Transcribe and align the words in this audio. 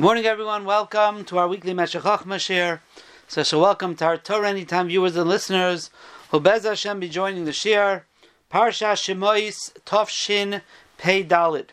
Good 0.00 0.06
morning, 0.06 0.24
everyone. 0.24 0.64
Welcome 0.64 1.26
to 1.26 1.36
our 1.36 1.46
weekly 1.46 1.74
Meshech 1.74 2.04
Chochmah 2.04 2.80
So, 3.28 3.42
so 3.42 3.60
welcome 3.60 3.94
to 3.96 4.06
our 4.06 4.16
Torah 4.16 4.48
Anytime 4.48 4.88
viewers 4.88 5.14
and 5.14 5.28
listeners 5.28 5.90
who 6.30 6.40
Bez 6.40 6.64
Hashem 6.64 7.00
be 7.00 7.08
joining 7.10 7.44
the 7.44 7.52
shir. 7.52 8.06
Parsha 8.50 8.94
Shemois 8.94 9.74
Tov 9.84 10.08
Shin 10.08 10.62
Pei 10.96 11.22
Dalit. 11.22 11.66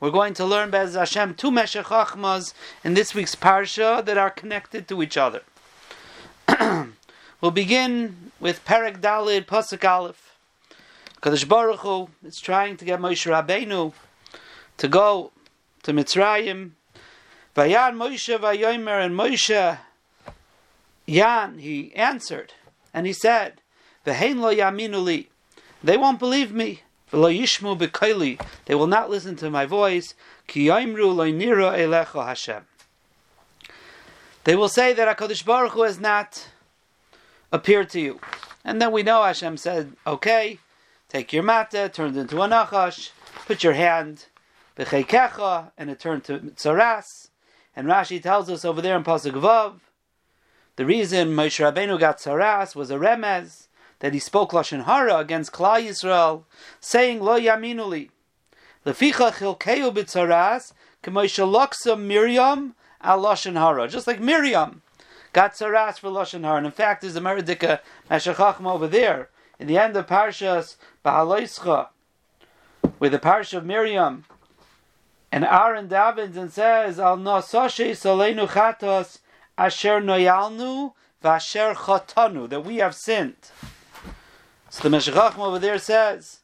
We're 0.00 0.10
going 0.10 0.32
to 0.32 0.46
learn 0.46 0.70
Bez 0.70 0.94
Hashem 0.94 1.34
two 1.34 1.50
Meshech 1.50 1.84
Chochmas 1.84 2.54
in 2.82 2.94
this 2.94 3.14
week's 3.14 3.34
Parsha 3.34 4.02
that 4.06 4.16
are 4.16 4.30
connected 4.30 4.88
to 4.88 5.02
each 5.02 5.18
other. 5.18 5.42
we'll 7.42 7.50
begin 7.50 8.32
with 8.40 8.64
Perek 8.64 9.02
Dalit 9.02 9.44
Pasuk 9.44 9.86
Aleph. 9.86 10.38
Kadosh 11.20 11.46
Baruch 11.46 11.80
Hu 11.80 12.08
is 12.24 12.40
trying 12.40 12.78
to 12.78 12.86
get 12.86 13.00
Moshe 13.00 13.30
Rabbeinu 13.30 13.92
to 14.78 14.88
go 14.88 15.30
to 15.82 15.92
Mitzrayim. 15.92 16.70
Vayan 17.56 17.96
Moshe 17.96 18.38
Vayomer 18.38 19.02
and 19.02 19.14
Moshe 19.14 19.78
Yan, 21.06 21.58
he 21.58 21.94
answered, 21.94 22.52
and 22.92 23.06
he 23.06 23.12
said, 23.14 23.62
V'hein 24.04 24.40
lo 24.40 24.54
yaminu 24.54 25.02
li. 25.02 25.30
They 25.82 25.96
won't 25.96 26.18
believe 26.18 26.52
me. 26.52 26.82
V'lo 27.12 27.34
yishmu 27.34 27.78
b'koili. 27.78 28.40
They 28.66 28.74
will 28.74 28.86
not 28.86 29.08
listen 29.08 29.36
to 29.36 29.50
my 29.50 29.64
voice. 29.64 30.14
Ki 30.46 30.66
yoimru 30.66 31.14
lo 31.14 31.24
nira 31.24 31.78
elecha 31.78 32.26
Hashem. 32.26 32.64
They 34.44 34.54
will 34.54 34.68
say 34.68 34.92
that 34.92 35.16
HaKadosh 35.16 35.44
Baruch 35.44 35.72
Hu 35.72 35.82
has 35.82 35.98
not 35.98 36.48
appeared 37.50 37.88
to 37.90 38.00
you. 38.00 38.20
And 38.64 38.82
then 38.82 38.92
we 38.92 39.02
know 39.02 39.22
Hashem 39.22 39.56
said, 39.56 39.92
okay, 40.06 40.58
take 41.08 41.32
your 41.32 41.42
mata, 41.42 41.88
turned 41.88 42.16
into 42.16 42.42
a 42.42 42.48
nachash, 42.48 43.10
put 43.46 43.64
your 43.64 43.72
hand 43.72 44.26
b'cheikecha, 44.76 45.70
and 45.78 45.88
it 45.88 46.00
turned 46.00 46.24
to 46.24 46.38
tzaras. 46.38 47.30
And 47.76 47.86
Rashi 47.86 48.22
tells 48.22 48.48
us 48.48 48.64
over 48.64 48.80
there 48.80 48.96
in 48.96 49.04
Pasuk 49.04 49.32
Vav, 49.32 49.80
the 50.76 50.86
reason 50.86 51.36
Moshe 51.36 51.62
Rabbeinu 51.62 52.00
got 52.00 52.18
tzaras 52.18 52.74
was 52.74 52.90
a 52.90 52.96
remez 52.96 53.68
that 53.98 54.14
he 54.14 54.18
spoke 54.18 54.52
lashon 54.52 54.84
hara 54.84 55.18
against 55.18 55.52
Klal 55.52 55.86
Yisrael, 55.86 56.44
saying 56.80 57.20
lo 57.20 57.38
yaminuli. 57.38 58.10
Leficha 58.86 59.30
chilkeu 59.32 59.94
b'tzaras 59.94 60.72
k'Moshe 61.02 62.00
Miriam 62.00 62.74
al 63.02 63.22
lashon 63.22 63.58
hara, 63.58 63.88
just 63.88 64.06
like 64.06 64.20
Miriam 64.20 64.80
got 65.34 65.52
tzaras 65.52 65.98
for 65.98 66.08
lashon 66.08 66.44
hara. 66.44 66.56
And 66.56 66.66
in 66.66 66.72
fact, 66.72 67.02
there's 67.02 67.16
a 67.16 67.20
meridika 67.20 67.80
meshachachma 68.10 68.72
over 68.72 68.88
there 68.88 69.28
in 69.58 69.66
the 69.66 69.78
end 69.78 69.96
of 69.96 70.06
Parshas 70.06 70.76
Bahaloischa, 71.04 71.88
with 72.98 73.12
the 73.12 73.18
parsha 73.18 73.58
of 73.58 73.66
Miriam 73.66 74.24
and 75.32 75.44
Aaron 75.44 75.88
davens 75.88 76.36
and 76.36 76.52
says, 76.52 76.98
Al 76.98 77.18
nososhe 77.18 77.90
salenu 77.90 78.46
chatos 78.48 79.18
asher 79.58 80.00
noyalnu 80.00 80.92
vasher 81.22 81.74
chotanu, 81.74 82.48
that 82.48 82.64
we 82.64 82.76
have 82.76 82.94
sinned. 82.94 83.50
So 84.70 84.88
the 84.88 84.96
Meshachachim 84.96 85.38
over 85.38 85.58
there 85.58 85.78
says, 85.78 86.40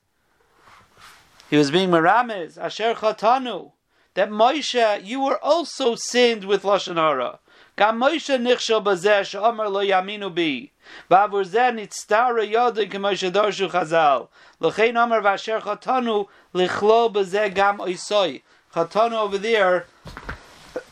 he 1.49 1.57
was 1.57 1.71
being 1.71 1.91
merames, 1.91 2.57
asher 2.57 2.95
chotanu, 2.95 3.73
that 4.15 4.31
Moshe, 4.31 5.05
you 5.05 5.21
were 5.21 5.39
also 5.43 5.95
sinned 5.95 6.45
with 6.45 6.63
Lashon 6.63 6.97
Hara. 6.97 7.39
Gam 7.77 8.01
Moshe 8.01 8.39
nichshel 8.39 8.85
bazeh 8.85 9.25
she'amar 9.25 9.69
lo 9.69 9.81
yaminu 9.81 10.35
bi. 10.35 10.71
V'avur 11.11 11.45
zeh 11.45 11.73
nitztara 11.73 12.47
yodin 12.47 12.91
k'moshe 12.91 13.31
darshu 13.33 13.71
chazal. 13.71 14.29
L'chein 14.61 14.97
amar 14.97 15.23
v'asher 15.23 15.61
chotanu 15.61 16.27
lichlo 16.55 17.13
bazeh 17.13 17.55
gam 17.55 17.79
oisoi. 17.79 18.43
Chatana 18.75 19.21
over 19.21 19.39
there, 19.39 19.87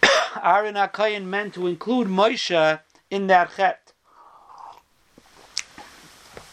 Aaron 0.43 0.75
Akayin 0.75 1.25
meant 1.25 1.55
to 1.55 1.67
include 1.67 2.09
Moshe 2.09 2.81
in 3.11 3.27
that 3.29 3.51
chet. 3.57 3.93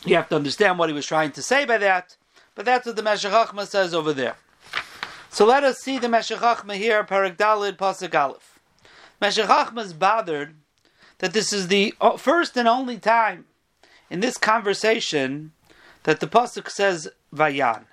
You 0.06 0.16
have 0.16 0.30
to 0.30 0.36
understand 0.36 0.80
what 0.80 0.88
he 0.90 0.94
was 0.94 1.06
trying 1.06 1.32
to 1.32 1.42
say 1.42 1.66
by 1.66 1.78
that, 1.80 2.16
but 2.56 2.66
that's 2.66 2.86
what 2.86 2.96
the 2.96 3.04
Meshach 3.04 3.54
says 3.68 3.94
over 3.94 4.14
there. 4.14 4.38
So 5.30 5.46
let 5.46 5.64
us 5.64 5.80
see 5.80 6.00
the 6.00 6.08
Meshach 6.08 6.40
here, 6.72 7.04
Parak 7.04 7.36
Dalid 7.36 7.76
Pasuk 7.76 8.18
Aleph. 8.18 8.60
Meshach 9.20 9.78
is 9.78 9.94
bothered 9.94 10.56
that 11.18 11.34
this 11.34 11.52
is 11.52 11.68
the 11.68 11.94
uh, 12.00 12.16
first 12.16 12.56
and 12.56 12.68
only 12.68 12.98
time 12.98 13.46
in 14.10 14.22
this 14.22 14.38
conversation 14.38 15.52
that 16.04 16.22
the 16.22 16.28
Pasuk 16.28 16.70
says 16.70 17.10
Vayan. 17.36 17.84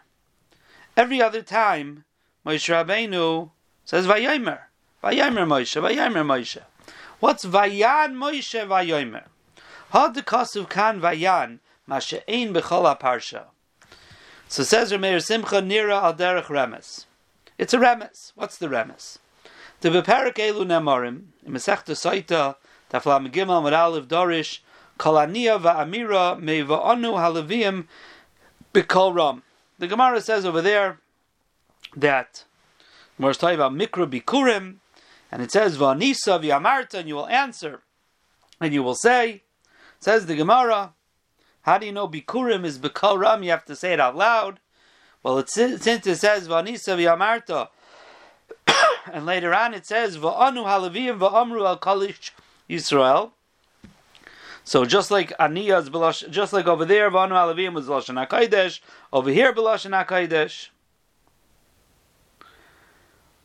Every 0.96 1.20
other 1.20 1.42
time, 1.42 2.04
Moshe 2.44 2.68
Rabbeinu 2.68 3.50
says 3.84 4.06
Vayomer. 4.06 4.58
Vayomer 5.02 5.46
Moshe, 5.46 5.80
Vayomer 5.80 6.24
Moshe. 6.24 6.62
What's 7.20 7.44
Vayan 7.44 8.14
Moshe 8.14 8.66
Vayomer? 8.66 9.24
Had 9.90 10.14
the 10.14 10.22
Kasuv 10.22 10.68
Kan 10.68 11.00
Vayan, 11.00 11.60
Mashe'ein 11.88 12.52
B'chol 12.52 13.00
Parsha. 13.00 13.44
So 14.48 14.62
says 14.62 14.92
Rameir 14.92 15.24
Simcha 15.24 15.62
Nira 15.62 16.02
Al 16.02 16.14
Derech 16.14 16.44
Remes. 16.44 17.06
It's 17.56 17.72
a 17.72 17.78
Remes. 17.78 18.32
What's 18.34 18.58
the 18.58 18.68
Remes? 18.68 19.18
The 19.80 19.88
Beperik 19.88 20.34
Elu 20.34 20.66
Nemorim, 20.66 21.22
in 21.46 21.52
Masechta 21.52 21.94
Saita, 21.94 22.56
Taflam 22.90 23.30
Gimel 23.32 23.72
Aleph 23.72 24.06
Dorish, 24.06 24.60
Kolania 24.98 25.58
Va'amira 25.60 26.40
Me 26.40 26.60
Va'onu 26.60 27.14
Halavim 27.14 27.86
B'kol 28.74 29.14
Ram. 29.14 29.42
The 29.78 29.86
Gemara 29.86 30.20
says 30.20 30.44
over 30.44 30.60
there, 30.60 30.98
that 31.96 32.44
more 33.18 33.32
talking 33.32 33.54
about 33.54 33.72
mikra 33.72 34.10
bikurim, 34.10 34.76
and 35.30 35.42
it 35.42 35.52
says 35.52 35.76
vanisa 35.76 36.40
v'amarta, 36.42 36.94
and 36.94 37.08
you 37.08 37.14
will 37.14 37.28
answer, 37.28 37.82
and 38.60 38.74
you 38.74 38.82
will 38.82 38.94
say, 38.94 39.42
says 40.00 40.26
the 40.26 40.34
Gemara, 40.34 40.94
how 41.62 41.78
do 41.78 41.86
you 41.86 41.92
know 41.92 42.08
bikurim 42.08 42.64
is 42.64 42.78
bikal 42.78 43.18
ram? 43.18 43.42
You 43.42 43.50
have 43.50 43.64
to 43.66 43.76
say 43.76 43.92
it 43.92 44.00
out 44.00 44.16
loud. 44.16 44.60
Well, 45.22 45.38
it's, 45.38 45.54
since 45.54 45.86
it 45.86 46.16
says 46.16 46.48
vanisa 46.48 46.96
v'amarta, 46.96 47.68
and 49.12 49.26
later 49.26 49.54
on 49.54 49.74
it 49.74 49.86
says 49.86 50.18
va'anu 50.18 50.64
halaviyim 50.64 51.18
va'amru 51.18 51.66
al 51.66 51.78
kalish 51.78 52.30
Yisrael. 52.68 53.32
So 54.64 54.84
just 54.84 55.10
like 55.10 55.36
Aniyah 55.38 55.82
is 55.82 56.24
just 56.30 56.52
like 56.52 56.66
over 56.66 56.84
there, 56.84 57.10
Vanu 57.10 57.32
Alavim 57.32 57.74
was 57.74 57.86
Lashon 57.86 58.26
HaKadosh, 58.26 58.80
over 59.12 59.30
here 59.30 59.52
B'Lashon 59.52 60.06
HaKadosh. 60.06 60.68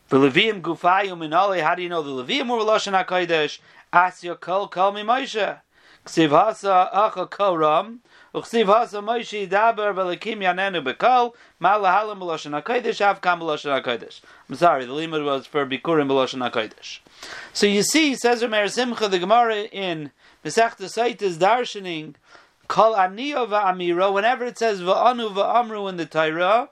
The 0.09 0.17
Levium 0.17 0.59
Gufayum 0.59 1.23
in 1.23 1.31
how 1.31 1.75
do 1.75 1.83
you 1.83 1.89
know 1.89 2.01
the 2.01 2.23
Levium 2.23 2.49
were 2.49 2.65
Lashon 2.65 3.05
HaKodesh? 3.05 3.59
Asya 3.93 4.39
Kol 4.39 4.67
Kol 4.67 4.91
Mi 4.93 5.03
Moshe. 5.03 5.59
Ksiv 6.03 6.29
Hasa 6.29 6.89
Acha 6.91 7.29
Koram. 7.29 7.99
Uksiv 8.33 8.65
Hasa 8.65 9.03
Moshe 9.03 9.47
Daber 9.47 9.93
Velikim 9.93 10.39
Yanenu 10.39 10.83
Bekol. 10.83 11.35
Malahalim 11.61 12.17
B'Lashon 12.17 12.59
HaKodesh. 12.59 13.21
Avkam 13.21 13.39
B'Lashon 13.39 13.83
HaKodesh. 13.83 14.21
I'm 14.49 14.55
sorry, 14.55 14.85
the 14.85 14.93
limit 14.93 15.23
was 15.23 15.45
for 15.45 15.63
Bikurim 15.67 16.07
B'Lashon 16.07 16.49
HaKodesh. 16.49 17.01
So 17.53 17.67
you 17.67 17.83
see, 17.83 18.15
says 18.15 18.41
Rameir 18.41 18.67
Simcha, 18.67 19.09
the 19.09 19.19
Gemara 19.19 19.65
in 19.65 20.09
Mesechta 20.43 20.89
Sait 20.89 21.21
is 21.21 21.37
darshaning 21.37 22.15
Kol 22.67 22.95
Aniyo 22.95 23.47
V'Amiro. 23.47 24.11
Whenever 24.11 24.45
it 24.45 24.57
says 24.57 24.81
V'Anu 24.81 25.31
V'Amru 25.31 25.87
in 25.87 25.97
the 25.97 26.07
Torah, 26.07 26.69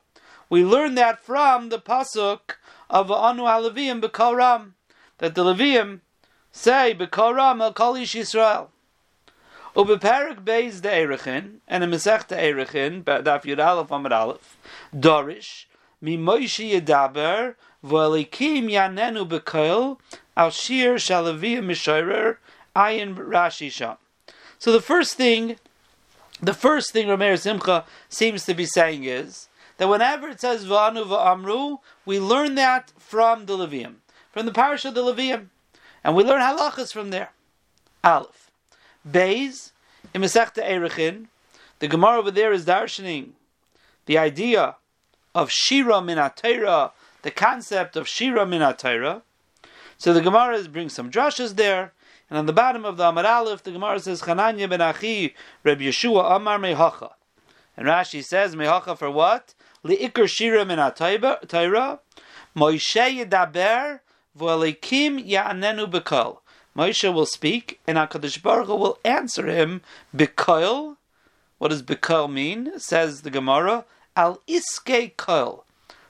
we 0.49 0.65
learn 0.65 0.95
that 0.95 1.23
from 1.23 1.69
the 1.69 1.77
Pasuk 1.77 2.46
of 2.89 3.11
Anu 3.11 3.43
HaLeviim 3.43 4.01
B'Kol 4.01 4.35
Ram, 4.37 4.75
that 5.17 5.35
the 5.35 5.43
Levim 5.43 6.01
say 6.51 6.95
B'Kol 6.97 7.35
Ram 7.35 7.61
El 7.61 7.73
Kol 7.73 7.95
Ish 7.95 8.15
Yisrael. 8.15 8.67
Ubeperik 9.75 10.43
Beis 10.43 10.81
de 10.81 10.89
Erechin, 10.89 11.57
and 11.67 11.83
in 11.83 11.91
Masech 11.91 12.27
de 12.27 12.35
Erechin, 12.35 13.03
Daf 13.03 13.43
Yud 13.43 13.63
Aleph 13.63 13.91
Amid 13.91 14.11
Aleph, 14.11 14.57
Dorish, 14.95 15.65
Mi 16.01 16.17
Moishi 16.17 16.71
Yedaber, 16.71 17.55
V'Elikim 17.85 18.69
Yanenu 18.69 19.27
B'Kol, 19.27 19.99
Al 20.35 20.49
Shir 20.49 20.95
Shalaviim 20.95 21.65
Mishorer, 21.65 22.37
Ayin 22.75 23.15
Rashi 23.15 23.71
Sham. 23.71 23.97
So 24.59 24.71
the 24.71 24.81
first 24.81 25.15
thing, 25.15 25.57
the 26.41 26.53
first 26.53 26.91
thing 26.91 27.07
Rameir 27.07 27.39
Simcha 27.39 27.85
seems 28.09 28.45
to 28.45 28.53
be 28.53 28.65
saying 28.65 29.03
is, 29.03 29.47
that 29.77 29.89
whenever 29.89 30.27
it 30.29 30.41
says 30.41 30.65
Va'anu 30.65 31.05
Va'amru, 31.05 31.79
we 32.05 32.19
learn 32.19 32.55
that 32.55 32.91
from 32.97 33.45
the 33.45 33.57
Levium, 33.57 33.95
from 34.31 34.45
the 34.45 34.51
parish 34.51 34.85
of 34.85 34.93
the 34.93 35.03
Levium. 35.03 35.47
And 36.03 36.15
we 36.15 36.23
learn 36.23 36.41
halachas 36.41 36.93
from 36.93 37.09
there. 37.09 37.31
Aleph. 38.03 38.51
Beis, 39.07 39.71
in 40.13 40.21
Masechta 40.21 40.63
Erechin, 40.63 41.27
the 41.79 41.87
Gemara 41.87 42.19
over 42.19 42.31
there 42.31 42.51
is 42.51 42.65
darshaning 42.65 43.31
the 44.05 44.17
idea 44.17 44.75
of 45.35 45.51
Shira 45.51 45.95
Minatera, 45.95 46.91
the 47.21 47.31
concept 47.31 47.95
of 47.95 48.07
Shira 48.07 48.45
Minatera. 48.45 49.21
So 49.97 50.13
the 50.13 50.21
Gemara 50.21 50.63
brings 50.63 50.93
some 50.93 51.11
drushes 51.11 51.55
there, 51.55 51.93
and 52.29 52.37
on 52.37 52.45
the 52.45 52.53
bottom 52.53 52.85
of 52.85 52.97
the 52.97 53.07
Amar 53.07 53.25
Aleph, 53.25 53.63
the 53.63 53.71
Gemara 53.71 53.99
says, 53.99 54.21
Chananya 54.21 54.69
ben 54.69 54.81
Achi, 54.81 55.33
Reb 55.63 55.79
Yeshua 55.79 56.35
Amar 56.35 56.57
Mehacha. 56.57 57.11
And 57.75 57.87
Rashi 57.87 58.23
says, 58.23 58.55
Mehacha 58.55 58.97
for 58.97 59.11
what? 59.11 59.53
Li'ikr 59.87 60.27
shira 60.27 60.65
min 60.65 60.79
ha-Torah, 60.79 61.99
Moshe 62.55 63.25
yedaber 63.25 63.99
v'alekim 64.37 65.25
ya'anenu 65.25 65.89
bekol. 65.89 66.39
Moshe 66.75 67.11
will 67.13 67.25
speak, 67.25 67.79
and 67.87 67.97
Hakadosh 67.97 68.41
Baruch 68.41 68.67
Hu 68.67 68.75
will 68.75 68.99
answer 69.05 69.47
him 69.47 69.81
bekol. 70.15 70.97
What 71.57 71.69
does 71.69 71.81
bekol 71.81 72.31
mean? 72.31 72.79
Says 72.79 73.21
the 73.21 73.31
Gemara, 73.31 73.85
al 74.15 74.41
iske 74.47 75.15
kol, 75.17 75.65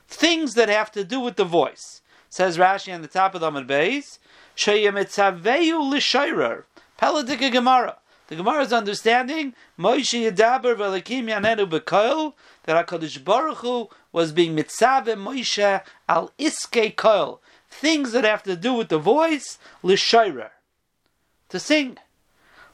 things 0.07 0.56
that 0.56 0.69
have 0.69 0.91
to 0.94 1.03
do 1.03 1.19
with 1.19 1.35
the 1.35 1.45
voice. 1.45 2.01
Says 2.29 2.57
Rashi 2.57 2.94
on 2.94 3.01
the 3.01 3.07
top 3.07 3.35
of 3.35 3.41
the 3.41 3.50
Amud 3.50 3.68
Beis, 3.68 4.19
sheyemitzaveyu 4.56 5.79
l'shayrer. 5.91 6.63
Peladika 7.00 7.51
Gemara. 7.51 7.97
The 8.27 8.35
Gemara's 8.35 8.74
understanding, 8.74 9.56
Moshe 9.79 10.29
Yedaber 10.29 10.75
v'alekim 10.75 11.29
yanenu 11.29 11.69
bekol, 11.69 12.33
that 12.63 12.85
HaKadosh 12.85 13.24
Baruch 13.24 13.59
Hu 13.59 13.89
was 14.12 14.33
being 14.33 14.53
mitzave 14.53 15.15
Moshe 15.15 15.81
al 16.09 16.31
iske 16.38 16.95
kol, 16.97 17.41
things 17.69 18.12
that 18.12 18.25
have 18.25 18.44
to 18.44 18.57
do 18.57 18.74
with 18.74 18.89
the 18.89 19.00
voice, 19.00 19.57
l'shayrer, 19.81 20.50
to 21.47 21.57
sing. 21.57 21.97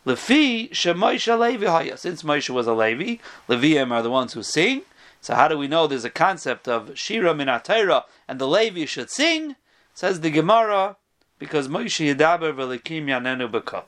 Lefi 0.08 0.72
shemoshe 0.72 1.40
Levi 1.40 1.68
haya. 1.68 1.98
Since 1.98 2.24
Moshe 2.24 2.50
was 2.50 2.66
a 2.66 2.74
Levi, 2.74 3.18
Leviim 3.48 3.92
are 3.92 4.02
the 4.02 4.10
ones 4.10 4.34
who 4.34 4.42
sing. 4.42 4.82
So 5.22 5.36
how 5.36 5.48
do 5.48 5.58
we 5.58 5.68
know 5.68 5.86
there's 5.86 6.04
a 6.04 6.10
concept 6.10 6.68
of 6.68 6.98
Shira 6.98 7.34
Minatayra 7.34 8.06
and 8.28 8.40
the 8.40 8.48
Levi 8.48 8.86
should 8.86 9.12
sing? 9.12 9.56
Says 9.94 10.22
the 10.22 10.32
Gemara, 10.32 10.98
because 11.38 11.68
Moshe 11.68 12.14
Yedaber 12.14 12.54
v'lekim 12.54 13.06
yanenu 13.06 13.50
bekol. 13.50 13.84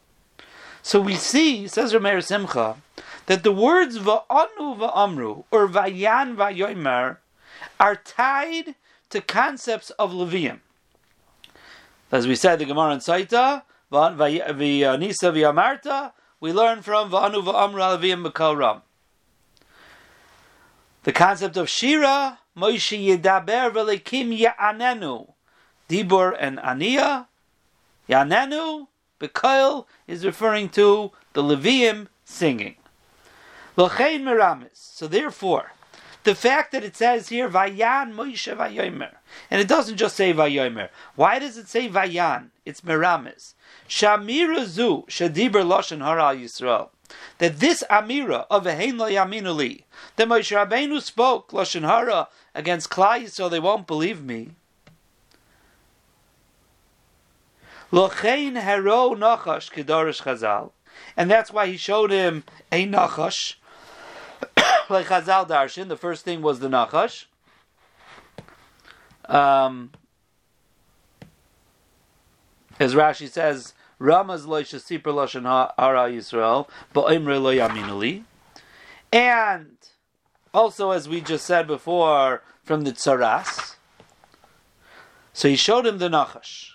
So 0.86 1.02
we 1.02 1.16
see, 1.16 1.68
says 1.68 1.94
Rameir 1.94 2.24
Simcha, 2.24 2.78
that 3.26 3.42
the 3.42 3.52
words 3.52 3.98
va'anu 3.98 4.78
va'amru 4.78 5.46
or 5.50 5.68
vayan 5.68 6.36
va'yomer 6.36 7.18
are 7.80 7.96
tied 7.96 8.76
to 9.10 9.20
concepts 9.20 9.90
of 9.90 10.12
Levium. 10.12 10.60
As 12.12 12.28
we 12.28 12.36
said, 12.36 12.60
the 12.60 12.66
Gemara 12.66 12.94
in 12.94 13.00
Saita, 13.00 13.64
v'anisa 13.92 15.24
v'yamarta, 15.34 16.12
we 16.40 16.54
learn 16.54 16.84
from 16.84 17.10
va'anu 17.10 17.44
va'amru 17.44 17.98
Levium 17.98 18.24
b'kal. 18.24 18.84
The 21.02 21.12
concept 21.12 21.58
of 21.58 21.68
Shira, 21.68 22.38
Moshe 22.56 22.96
Yedaber 22.96 23.72
v'lekim 23.72 24.38
ya'anenu, 24.38 25.34
Dibur 25.90 26.38
and 26.40 26.60
Ania, 26.60 27.26
Yanenu, 28.08 28.86
Bekoil 29.20 29.86
is 30.08 30.26
referring 30.26 30.70
to 30.70 31.12
the 31.34 31.44
Levium 31.44 32.08
singing. 32.24 32.76
Meramis. 33.78 34.70
So 34.74 35.08
therefore, 35.08 35.74
the 36.24 36.36
fact 36.36 36.72
that 36.72 36.84
it 36.84 36.96
says 36.96 37.30
here 37.30 37.50
Vayan 37.50 38.14
Moshe 38.14 38.56
Vayomer, 38.56 39.16
and 39.52 39.62
it 39.62 39.68
doesn't 39.68 39.98
just 39.98 40.16
say 40.16 40.34
Vayomer. 40.34 40.90
Why 41.16 41.40
does 41.40 41.58
it 41.58 41.68
say 41.68 41.88
Vayan? 41.88 42.50
It's 42.66 42.82
Meramis. 42.82 43.54
Shamira 43.88 44.66
Zu 44.66 45.06
Shadiber 45.08 45.64
Loshen 45.64 46.04
Hara 46.04 46.36
Yisrael. 46.36 46.90
That 47.38 47.60
this 47.60 47.84
Amira 47.90 48.48
of 48.50 48.64
Vehein 48.66 48.98
Lo 48.98 49.08
Yaminu 49.08 49.56
Li, 49.56 49.86
that 50.16 50.28
Moshe 50.28 50.56
Rabbeinu 50.56 51.00
spoke 51.02 51.52
Loshen 51.52 51.84
Hara 51.88 52.28
against 52.56 52.90
Klai 52.90 53.30
so 53.30 53.48
they 53.48 53.60
won't 53.60 53.86
believe 53.86 54.24
me. 54.24 54.52
Lochein 57.92 58.62
hero 58.62 59.16
nachash 59.16 59.72
kedarish 59.72 60.24
chazal, 60.24 60.72
and 61.16 61.30
that's 61.30 61.52
why 61.52 61.68
he 61.68 61.78
showed 61.78 62.12
him 62.12 62.44
a 62.72 62.86
nachash, 62.86 63.56
like 64.90 65.08
Chazal 65.08 65.48
darshan. 65.48 65.88
The 65.88 65.98
first 65.98 66.26
thing 66.26 66.42
was 66.42 66.60
the 66.60 66.68
nachash. 66.68 67.26
Um, 69.26 69.92
as 72.80 72.94
Rashi 72.94 73.30
says, 73.30 73.74
Ramaz 74.00 74.46
lo 74.46 74.62
shasipur 74.62 75.04
lashon 75.04 75.44
hara 75.78 76.10
Yisrael, 76.10 76.68
ba'imre 76.94 77.42
lo 77.42 77.56
yaminuli, 77.56 78.24
and 79.12 79.78
also 80.54 80.92
as 80.92 81.08
we 81.08 81.22
just 81.22 81.46
said 81.46 81.68
before 81.68 82.42
from 82.64 82.82
the 82.82 82.92
tzaras. 82.92 83.76
So 85.34 85.48
he 85.50 85.56
showed 85.56 85.86
him 85.86 85.98
the 85.98 86.10
nachash. 86.10 86.75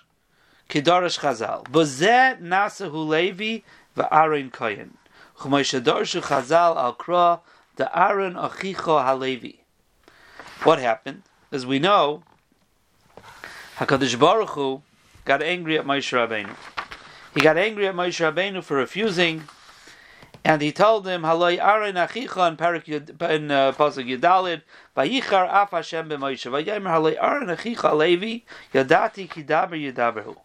Kedarish 0.71 1.19
Chazal. 1.19 1.65
Bozeh 1.65 2.41
Nasahu 2.41 3.05
Levi 3.05 3.61
va'aron 3.97 4.49
Koyen. 4.49 4.91
Chumoshe 5.39 5.81
Dorshu 5.81 6.21
Chazal 6.21 6.77
al 6.77 6.95
Kra 6.95 7.41
the 7.75 7.89
Aaron 7.97 8.35
Achicho 8.35 9.03
Halevi. 9.03 9.65
What 10.63 10.79
happened? 10.79 11.23
As 11.51 11.65
we 11.65 11.77
know, 11.77 12.23
Hakadosh 13.75 14.17
Baruch 14.17 14.51
Hu 14.51 14.81
got 15.25 15.43
angry 15.43 15.77
at 15.77 15.85
Moshe 15.85 16.13
Rabbeinu. 16.13 16.55
He 17.35 17.41
got 17.41 17.57
angry 17.57 17.87
at 17.87 17.95
Moshe 17.95 18.21
Rabbeinu 18.21 18.63
for 18.63 18.77
refusing, 18.77 19.43
and 20.43 20.61
he 20.61 20.71
told 20.71 21.07
him, 21.07 21.21
"Haloi 21.21 21.59
Aaron 21.59 21.95
Achicha 21.95 22.47
in 22.49 22.57
Parak 22.57 22.87
in 22.87 23.51
uh, 23.51 23.71
Pasuk 23.73 24.07
Yudalid, 24.07 24.61
Vayichar 24.97 25.47
Af 25.47 25.71
Hashem 25.71 26.09
b'Moshe, 26.09 26.49
Vayimer 26.49 26.89
Haloi 26.89 27.17
Aaron 27.21 27.47
Achicha 27.47 27.95
Levi, 27.95 28.43
Yadati 28.73 29.29
Kidaber 29.29 29.93
Yudaberhu." 29.93 30.37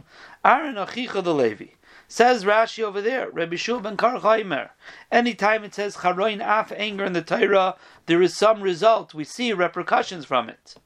Aaron 0.44 0.74
Achicha 0.74 1.22
the 1.24 1.34
Levi. 1.34 1.66
Says 2.08 2.44
Rashi 2.44 2.84
over 2.84 3.00
there, 3.00 3.30
Rabbi 3.30 3.56
Shul 3.56 3.80
ben 3.80 3.96
Karchaimer. 3.96 4.70
Anytime 5.10 5.64
it 5.64 5.74
says 5.74 5.96
Charoin 6.00 6.40
Af 6.40 6.70
anger 6.76 7.04
in 7.04 7.14
the 7.14 7.22
Torah, 7.22 7.76
there 8.06 8.22
is 8.22 8.36
some 8.36 8.62
result. 8.62 9.12
We 9.12 9.24
see 9.24 9.52
repercussions 9.52 10.24
from 10.24 10.48
it. 10.48 10.76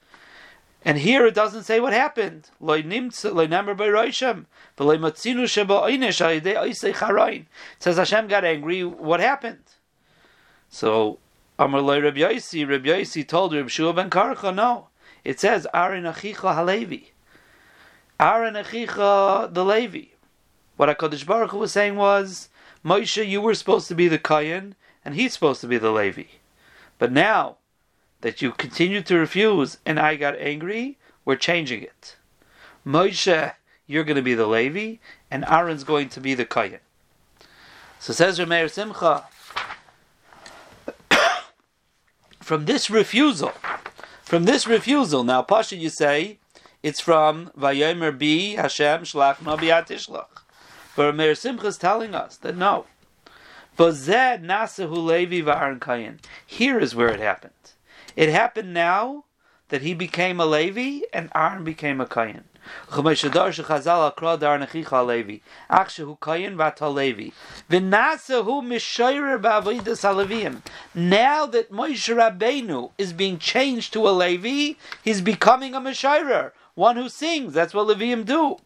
And 0.82 0.98
here 0.98 1.26
it 1.26 1.34
doesn't 1.34 1.64
say 1.64 1.78
what 1.78 1.92
happened. 1.92 2.48
It 2.62 3.12
says 7.78 7.96
Hashem 7.96 8.28
got 8.28 8.44
angry. 8.44 8.84
What 8.84 9.20
happened? 9.20 9.64
So 10.70 11.18
Amar 11.58 11.82
Loi 11.82 12.00
Rabbi 12.00 12.20
Yosi, 12.20 12.66
Rabbi 12.66 12.88
Yosi 12.88 13.28
told 13.28 13.52
Rabbi 13.54 13.68
Shua 13.68 13.92
ben 13.92 14.08
Karcha, 14.08 14.54
no. 14.54 14.88
It 15.22 15.38
says 15.38 15.66
Aaron 15.74 16.04
Achicha 16.04 16.54
Halevi. 16.54 17.12
Aaron 18.18 18.54
Achicha 18.54 19.52
the 19.52 19.64
Levi. 19.64 20.06
What 20.76 20.88
HaKadosh 20.88 21.26
Baruch 21.26 21.50
Hu 21.50 21.58
was 21.58 21.72
saying 21.72 21.96
was, 21.96 22.48
Moshe, 22.82 23.26
you 23.28 23.42
were 23.42 23.54
supposed 23.54 23.88
to 23.88 23.94
be 23.94 24.08
the 24.08 24.18
Kayan, 24.18 24.74
and 25.04 25.14
he's 25.14 25.34
supposed 25.34 25.60
to 25.60 25.66
be 25.66 25.76
the 25.76 25.90
Levi. 25.90 26.24
But 26.98 27.12
now, 27.12 27.58
that 28.20 28.42
you 28.42 28.52
continue 28.52 29.02
to 29.02 29.16
refuse 29.16 29.78
and 29.84 29.98
I 29.98 30.16
got 30.16 30.36
angry, 30.38 30.98
we're 31.24 31.36
changing 31.36 31.82
it. 31.82 32.16
Moshe, 32.86 33.54
you're 33.86 34.04
going 34.04 34.16
to 34.16 34.22
be 34.22 34.34
the 34.34 34.46
Levi, 34.46 34.96
and 35.30 35.44
Aaron's 35.46 35.84
going 35.84 36.08
to 36.10 36.20
be 36.20 36.34
the 36.34 36.44
Kayan. 36.44 36.80
So 37.98 38.12
says 38.12 38.38
Rameir 38.38 38.70
Simcha, 38.70 39.24
from 42.40 42.64
this 42.64 42.88
refusal, 42.88 43.52
from 44.22 44.44
this 44.44 44.66
refusal, 44.66 45.24
now 45.24 45.42
Pasha 45.42 45.76
you 45.76 45.90
say, 45.90 46.38
it's 46.82 47.00
from 47.00 47.50
Vayomer 47.58 48.16
B 48.16 48.54
Hashem 48.54 49.02
Shlach 49.02 49.36
Nabi 49.36 49.68
Atishlach. 49.68 50.42
But 50.96 51.14
Rameir 51.14 51.36
Simcha 51.36 51.66
is 51.66 51.76
telling 51.76 52.14
us 52.14 52.36
that 52.38 52.56
no. 52.56 52.86
Here 56.46 56.78
is 56.78 56.94
where 56.94 57.08
it 57.08 57.20
happened. 57.20 57.52
It 58.16 58.28
happened 58.28 58.74
now 58.74 59.24
that 59.68 59.82
he 59.82 59.94
became 59.94 60.40
a 60.40 60.46
Levi 60.46 61.00
and 61.12 61.30
Aaron 61.34 61.64
became 61.64 62.00
a 62.00 62.06
Kayan. 62.06 62.44
Now 62.90 63.02
that 63.06 63.32
Moshe 71.72 72.14
Rabbeinu 72.14 72.90
is 72.98 73.12
being 73.12 73.38
changed 73.38 73.92
to 73.94 74.08
a 74.08 74.10
Levi, 74.10 74.74
he's 75.02 75.20
becoming 75.20 75.74
a 75.74 75.80
Meshairer, 75.80 76.52
one 76.74 76.96
who 76.96 77.08
sings. 77.08 77.54
That's 77.54 77.72
what 77.72 77.86
Levium 77.86 78.24
do. 78.26 78.58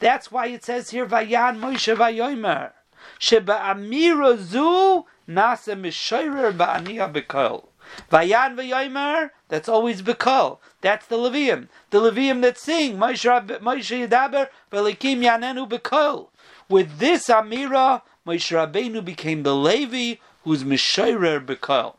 That's 0.00 0.32
why 0.32 0.46
it 0.46 0.64
says 0.64 0.90
here 0.90 1.06
Vayan 1.06 1.58
Moshe 1.60 1.96
Vayomer. 1.96 2.72
Sheba 3.18 3.54
Amira 3.54 4.38
Zu 4.38 5.06
Nasa 5.28 5.74
Mishoirer 5.78 6.56
Ba'aniya 6.56 7.12
Bekol. 7.12 7.64
Vayan 8.10 8.56
Vayomer, 8.56 9.30
that's 9.48 9.68
always 9.68 10.02
Bekol. 10.02 10.58
That's 10.80 11.06
the 11.06 11.16
Levium. 11.16 11.68
The 11.90 12.00
Levium 12.00 12.40
that 12.42 12.58
sing, 12.58 12.96
Moshe 12.96 13.24
Yadaber, 13.24 14.48
Velikim 14.72 15.22
Yanenu 15.22 15.68
Bekol. 15.68 16.28
With 16.68 16.98
this 16.98 17.28
Amira, 17.28 18.02
Moshe 18.26 18.52
Rabbeinu 18.54 19.04
became 19.04 19.42
the 19.42 19.56
Levi 19.56 20.20
who's 20.44 20.62
Mishoirer 20.62 21.44
Bekol. 21.44 21.94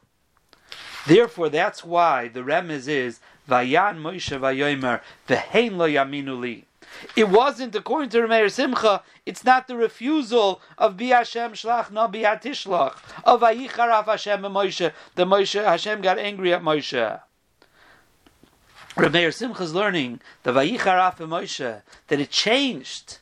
Therefore, 1.06 1.50
that's 1.50 1.84
why 1.84 2.28
the 2.28 2.42
remez 2.42 2.88
is 2.88 3.20
Vayan 3.50 4.00
Moshe 4.02 4.40
Vayomer 4.40 5.02
Vehein 5.28 5.78
Lo 5.78 5.88
Yaminu 5.88 6.40
Li. 6.40 6.66
It 7.16 7.30
wasn't, 7.30 7.76
according 7.76 8.10
to 8.12 8.20
Rameir 8.20 8.52
Simcha, 8.52 9.04
it's 9.26 9.44
not 9.44 9.68
the 9.68 9.76
refusal 9.76 10.62
of 10.78 10.98
Bi 10.98 11.06
Hashem 11.06 11.54
Shlach, 11.54 11.92
no 11.92 12.08
Bi 12.08 12.20
Hatishlach, 12.20 12.98
of 13.24 13.42
Vayicharaf 13.42 14.06
Hashem 14.06 14.46
and 14.46 14.56
Moshe, 14.56 14.92
the 15.16 15.26
Moshe, 15.26 15.64
Hashem 15.64 16.02
got 16.02 16.20
angry 16.20 16.54
at 16.54 16.62
Moshe. 16.62 17.22
Rabbi 18.96 19.30
Simcha 19.30 19.64
is 19.64 19.74
learning 19.74 20.20
the 20.44 20.52
Vayicharaf 20.52 21.18
Moshe 21.18 21.82
that 22.08 22.20
it 22.20 22.30
changed 22.30 23.20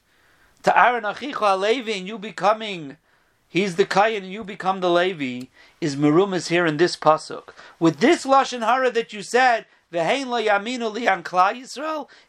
to 0.64 0.78
Aaron 0.78 1.04
Achicha 1.04 1.60
Levi 1.60 1.92
and 1.92 2.08
you 2.08 2.18
becoming 2.18 2.98
he's 3.48 3.76
the 3.76 3.86
Kayan 3.86 4.24
and 4.24 4.34
you 4.34 4.44
become 4.44 4.80
the 4.80 4.90
Levi 4.90 5.48
is 5.80 5.96
Merumas 5.96 6.50
here 6.50 6.66
in 6.66 6.78
this 6.78 6.96
pasuk. 6.96 7.50
With 7.80 8.00
this 8.00 8.26
lashon 8.26 8.66
hara 8.66 8.92
that 8.92 9.14
you 9.14 9.22
said, 9.22 9.66
It 9.92 10.28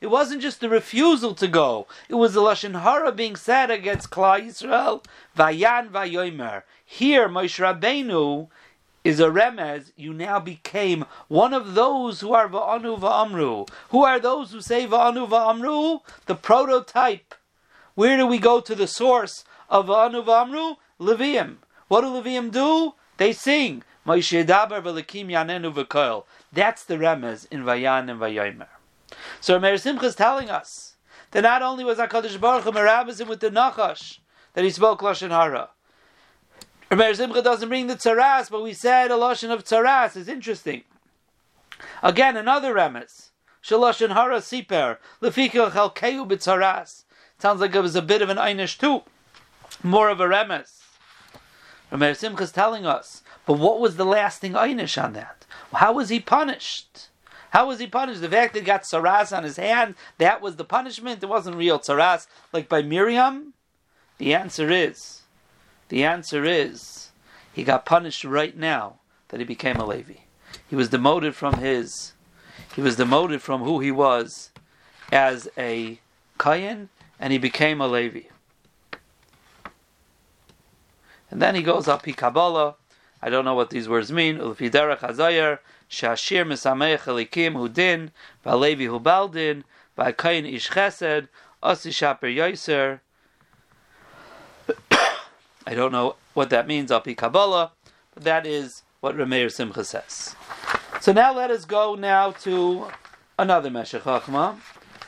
wasn't 0.03 0.43
just 0.43 0.61
the 0.61 0.69
refusal 0.71 1.35
to 1.35 1.47
go; 1.47 1.87
it 2.09 2.15
was 2.15 2.33
the 2.33 2.41
lashon 2.41 2.81
hara 2.81 3.13
being 3.13 3.37
said 3.37 3.71
against 3.71 4.11
Klal 4.11 4.47
Yisrael. 4.47 5.05
Vayan 5.37 5.91
vayomer. 5.91 6.63
Here, 6.85 7.29
Moshe 7.29 7.61
Rabbeinu 7.61 8.49
is 9.05 9.21
a 9.21 9.29
remez, 9.29 9.93
you 9.97 10.13
now 10.13 10.39
became 10.39 11.05
one 11.29 11.55
of 11.55 11.75
those 11.75 12.21
who 12.21 12.33
are 12.35 12.49
va'anu 12.49 12.99
va'amru. 12.99 13.69
Who 13.91 14.05
are 14.05 14.19
those 14.21 14.53
who 14.53 14.61
say 14.61 14.87
va'anu 14.87 15.29
va'amru? 15.29 16.01
The 16.27 16.35
prototype. 16.35 17.35
Where 17.95 18.17
do 18.17 18.27
we 18.27 18.39
go 18.39 18.61
to 18.61 18.75
the 18.75 18.87
source 18.87 19.45
of 19.69 19.87
va'anu 19.87 20.25
va'amru? 20.25 20.77
Levium. 21.01 21.57
What 21.89 22.03
do 22.03 22.09
Levium 22.09 22.51
do? 22.51 22.95
They 23.17 23.33
sing. 23.33 23.83
That's 24.07 24.31
the 24.31 24.45
remez 26.97 27.47
in 27.51 27.65
Vayan 27.65 28.11
and 28.11 28.21
Vayomer. 28.21 28.69
So 29.41 29.59
Meir 29.59 29.77
Simcha 29.77 30.07
is 30.07 30.15
telling 30.15 30.49
us 30.51 30.95
that 31.33 31.43
not 31.43 31.63
only 31.63 31.85
was 31.85 31.99
HaKadosh 31.99 32.41
Baruch 32.41 32.65
Hu 32.65 32.73
merabazim 32.73 33.29
with 33.29 33.41
the 33.41 33.51
Nachash, 33.51 34.19
that 34.55 34.65
he 34.65 34.71
spoke 34.71 35.01
Lashon 35.01 35.31
Hara, 35.31 35.71
Rameir 36.91 37.15
Simcha 37.15 37.41
doesn't 37.41 37.69
bring 37.69 37.87
the 37.87 37.95
tzaras, 37.95 38.51
but 38.51 38.65
we 38.65 38.73
said 38.73 39.13
a 39.13 39.15
lashon 39.15 39.51
of 39.51 39.63
tzaras 39.63 40.17
is 40.17 40.29
interesting. 40.29 40.83
Again, 42.03 42.37
another 42.37 42.75
remes. 42.75 43.29
Shaloshin 43.63 44.13
hara 44.13 44.39
siper 44.39 44.99
lefika 45.23 45.71
chalkeu 45.71 46.29
b'tzaras. 46.29 47.05
Sounds 47.39 47.61
like 47.61 47.77
it 47.77 47.81
was 47.81 47.95
a 47.95 48.03
bit 48.03 48.23
of 48.23 48.29
an 48.29 48.39
einish 48.39 48.77
too, 48.77 49.03
more 49.85 50.09
of 50.09 50.19
a 50.19 50.25
remes. 50.25 50.83
Rameir 51.93 52.17
Simcha 52.17 52.43
is 52.43 52.51
telling 52.51 52.85
us, 52.87 53.23
but 53.47 53.55
what 53.55 53.81
was 53.81 53.97
the 53.97 54.05
lasting 54.05 54.53
einish 54.53 55.03
on 55.03 55.13
that? 55.15 55.47
How 55.73 55.93
was 55.93 56.09
he 56.09 56.21
punished? 56.21 57.09
How 57.51 57.67
was 57.67 57.81
he 57.81 57.87
punished? 57.87 58.21
The 58.21 58.29
fact 58.29 58.55
that 58.55 58.61
he 58.61 58.67
got 58.67 58.83
tzaras 58.83 59.37
on 59.37 59.45
his 59.45 59.57
hand, 59.57 59.95
that 60.19 60.41
was 60.41 60.57
the 60.57 60.65
punishment. 60.65 61.23
It 61.23 61.27
wasn't 61.27 61.57
real 61.57 61.79
tzaras 61.79 62.27
like 62.53 62.69
by 62.69 62.83
Miriam. 62.83 63.55
The 64.19 64.35
answer 64.35 64.71
is 64.71 65.23
the 65.89 66.05
answer 66.05 66.45
is 66.45 67.11
he 67.53 67.65
got 67.65 67.87
punished 67.87 68.25
right 68.25 68.57
now 68.57 69.01
that 69.29 69.41
he 69.41 69.47
became 69.47 69.77
a 69.77 69.87
Levi. 69.87 70.21
He 70.69 70.77
was 70.77 70.91
demoted 70.91 71.35
from 71.35 71.55
his 71.55 72.13
he 72.75 72.81
was 72.81 72.97
demoted 72.97 73.43
from 73.43 73.63
who 73.63 73.81
he 73.81 73.91
was 73.91 74.51
as 75.11 75.49
a 75.59 75.99
Kayan 76.39 76.89
and 77.19 77.33
he 77.33 77.39
became 77.39 77.81
a 77.81 77.89
Levi. 77.89 78.29
And 81.31 81.43
then 81.43 81.55
he 81.55 81.63
goes 81.63 81.89
up 81.89 82.05
he 82.05 82.13
Kabbalah. 82.13 82.77
I 83.23 83.31
don't 83.31 83.45
know 83.45 83.55
what 83.55 83.71
these 83.71 83.89
words 83.89 84.11
mean. 84.11 84.39
Ulfiderach 84.39 85.01
Hazayer, 85.01 85.59
Shashir 85.91 86.47
Misameich 86.47 87.01
Elikim 87.01 87.55
Hudin, 87.55 88.11
Valevi 88.45 88.89
Hubaldin, 88.89 89.65
Vakayin 89.99 90.51
Ish 90.51 90.71
Chesed, 90.71 91.29
Osi 91.63 91.93
Shaper 91.93 92.27
Yoiser, 92.27 93.01
I 95.67 95.75
don't 95.75 95.93
know 95.93 96.17
what 96.35 96.51
that 96.51 96.67
means, 96.67 96.91
Alpi 96.91 97.17
Kabbalah, 97.17 97.73
but 98.15 98.25
that 98.25 98.47
is 98.47 98.83
what 99.01 99.17
Rameir 99.17 99.51
Simcha 99.51 99.85
says. 99.85 100.35
So 101.01 101.13
now 101.13 101.35
let 101.35 101.51
us 101.51 101.65
go 101.65 101.95
now 101.95 102.33
to 102.33 102.87
another 103.39 103.71
Meshech 103.71 104.03
Chachma, 104.03 104.57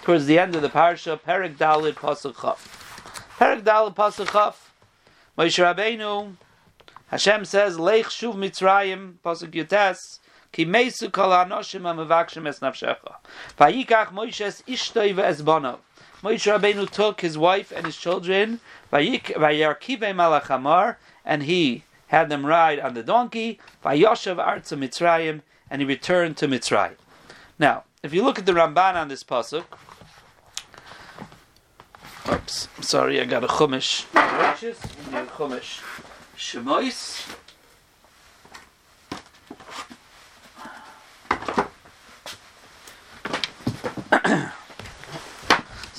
towards 0.03 0.27
the 0.27 0.39
end 0.39 0.55
of 0.55 0.63
the 0.63 0.69
parsha, 0.69 1.21
Perik 1.21 1.57
Dalid 1.57 1.95
Pasuk 1.95 2.41
Chaf. 2.41 3.37
Perik 3.39 3.63
Dalid 3.63 3.95
Pasuk 3.95 4.31
Chaf, 4.31 4.73
Moshe 5.37 5.63
Rabbeinu, 5.63 6.35
Hashem 7.13 7.45
says, 7.45 7.77
Leich 7.77 8.07
Shuv 8.07 8.37
Mitzrayim, 8.37 9.17
Pasuk 9.23 9.51
Yutes, 9.51 10.21
Ki 10.51 10.65
Meisu 10.65 11.13
Kol 11.13 11.29
HaNoshim 11.29 11.83
HaMevakshim 11.83 12.49
Es 12.49 12.61
Nafshecha. 12.61 13.17
Vayikach 13.59 14.15
Moshe 14.15 14.41
Es 14.41 14.63
Ishtoi 14.63 15.15
Ve'es 15.15 15.43
Bonav. 15.43 15.81
Moshe 16.23 16.51
Rabbeinu 16.51 16.89
took 16.89 17.21
his 17.21 17.37
wife 17.37 17.71
and 17.71 17.85
his 17.85 17.99
children, 17.99 18.61
Vayarkive 18.91 20.01
Malachamar, 20.01 20.97
and 21.23 21.43
he 21.43 21.85
had 22.07 22.31
them 22.31 22.47
ride 22.47 22.81
on 22.81 22.95
the 22.95 23.03
donkey, 23.03 23.61
Vayoshav 23.85 24.37
Arza 24.37 24.79
Mitzrayim, 24.79 25.43
and 25.69 25.83
he 25.83 25.87
returned 25.87 26.39
to 26.39 26.49
Mitzrayim. 26.49 26.97
Now, 27.59 27.85
if 28.03 28.15
you 28.15 28.25
look 28.25 28.39
at 28.39 28.47
the 28.47 28.53
Ramban 28.53 28.95
on 28.95 29.09
this 29.09 29.23
pasuk, 29.23 29.65
oops, 32.33 32.69
I'm 32.79 32.83
sorry, 32.83 33.21
I 33.21 33.27
got 33.27 33.45
a 33.45 33.49
chumash. 33.49 34.07
Chumash. 35.37 35.92
Shemois. 36.37 37.37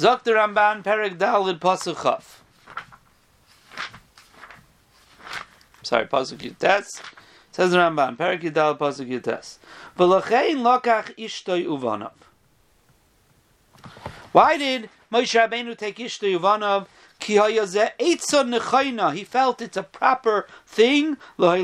Zok 0.03 0.23
Ramban 0.25 0.83
Perek 0.83 1.17
Dalid 1.17 1.59
Pasuk 1.59 2.01
Chaf. 2.03 2.43
Sorry, 5.81 6.05
Pasuk 6.07 6.39
Yutes. 6.39 7.01
Says 7.51 7.71
the 7.71 7.77
Ramban 7.77 8.17
Perek 8.17 8.41
Dalid 8.51 8.79
Pasuk 8.79 9.07
Yutes. 9.07 9.59
V'lachein 9.97 10.57
lokach 10.57 11.15
ishtoi 11.15 11.65
uvanov. 11.65 12.11
Why 14.33 14.57
did 14.57 14.89
Moshe 15.11 15.39
Rabbeinu 15.39 15.77
take 15.77 15.97
ishtoi 15.97 16.37
uvanov? 16.37 16.87
He 17.25 17.35
felt 19.23 19.61
it's 19.61 19.77
a 19.77 19.83
proper 19.83 20.47
thing. 20.67 21.17
Ba 21.37 21.57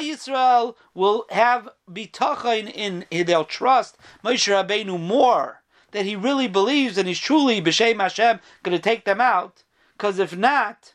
Yisrael 0.00 0.76
will 0.94 1.26
have 1.30 1.68
bitachon 1.90 2.72
in 2.72 3.04
they'll 3.10 3.44
trust 3.44 3.96
Moshe 4.24 4.48
Rabbeinu 4.48 5.00
more 5.00 5.62
that 5.90 6.04
he 6.04 6.16
really 6.16 6.48
believes 6.48 6.98
and 6.98 7.08
he's 7.08 7.18
truly 7.18 7.60
b'shem 7.60 8.00
Hashem 8.00 8.40
going 8.62 8.76
to 8.76 8.82
take 8.82 9.04
them 9.04 9.20
out. 9.20 9.64
Because 9.96 10.18
if 10.18 10.36
not, 10.36 10.94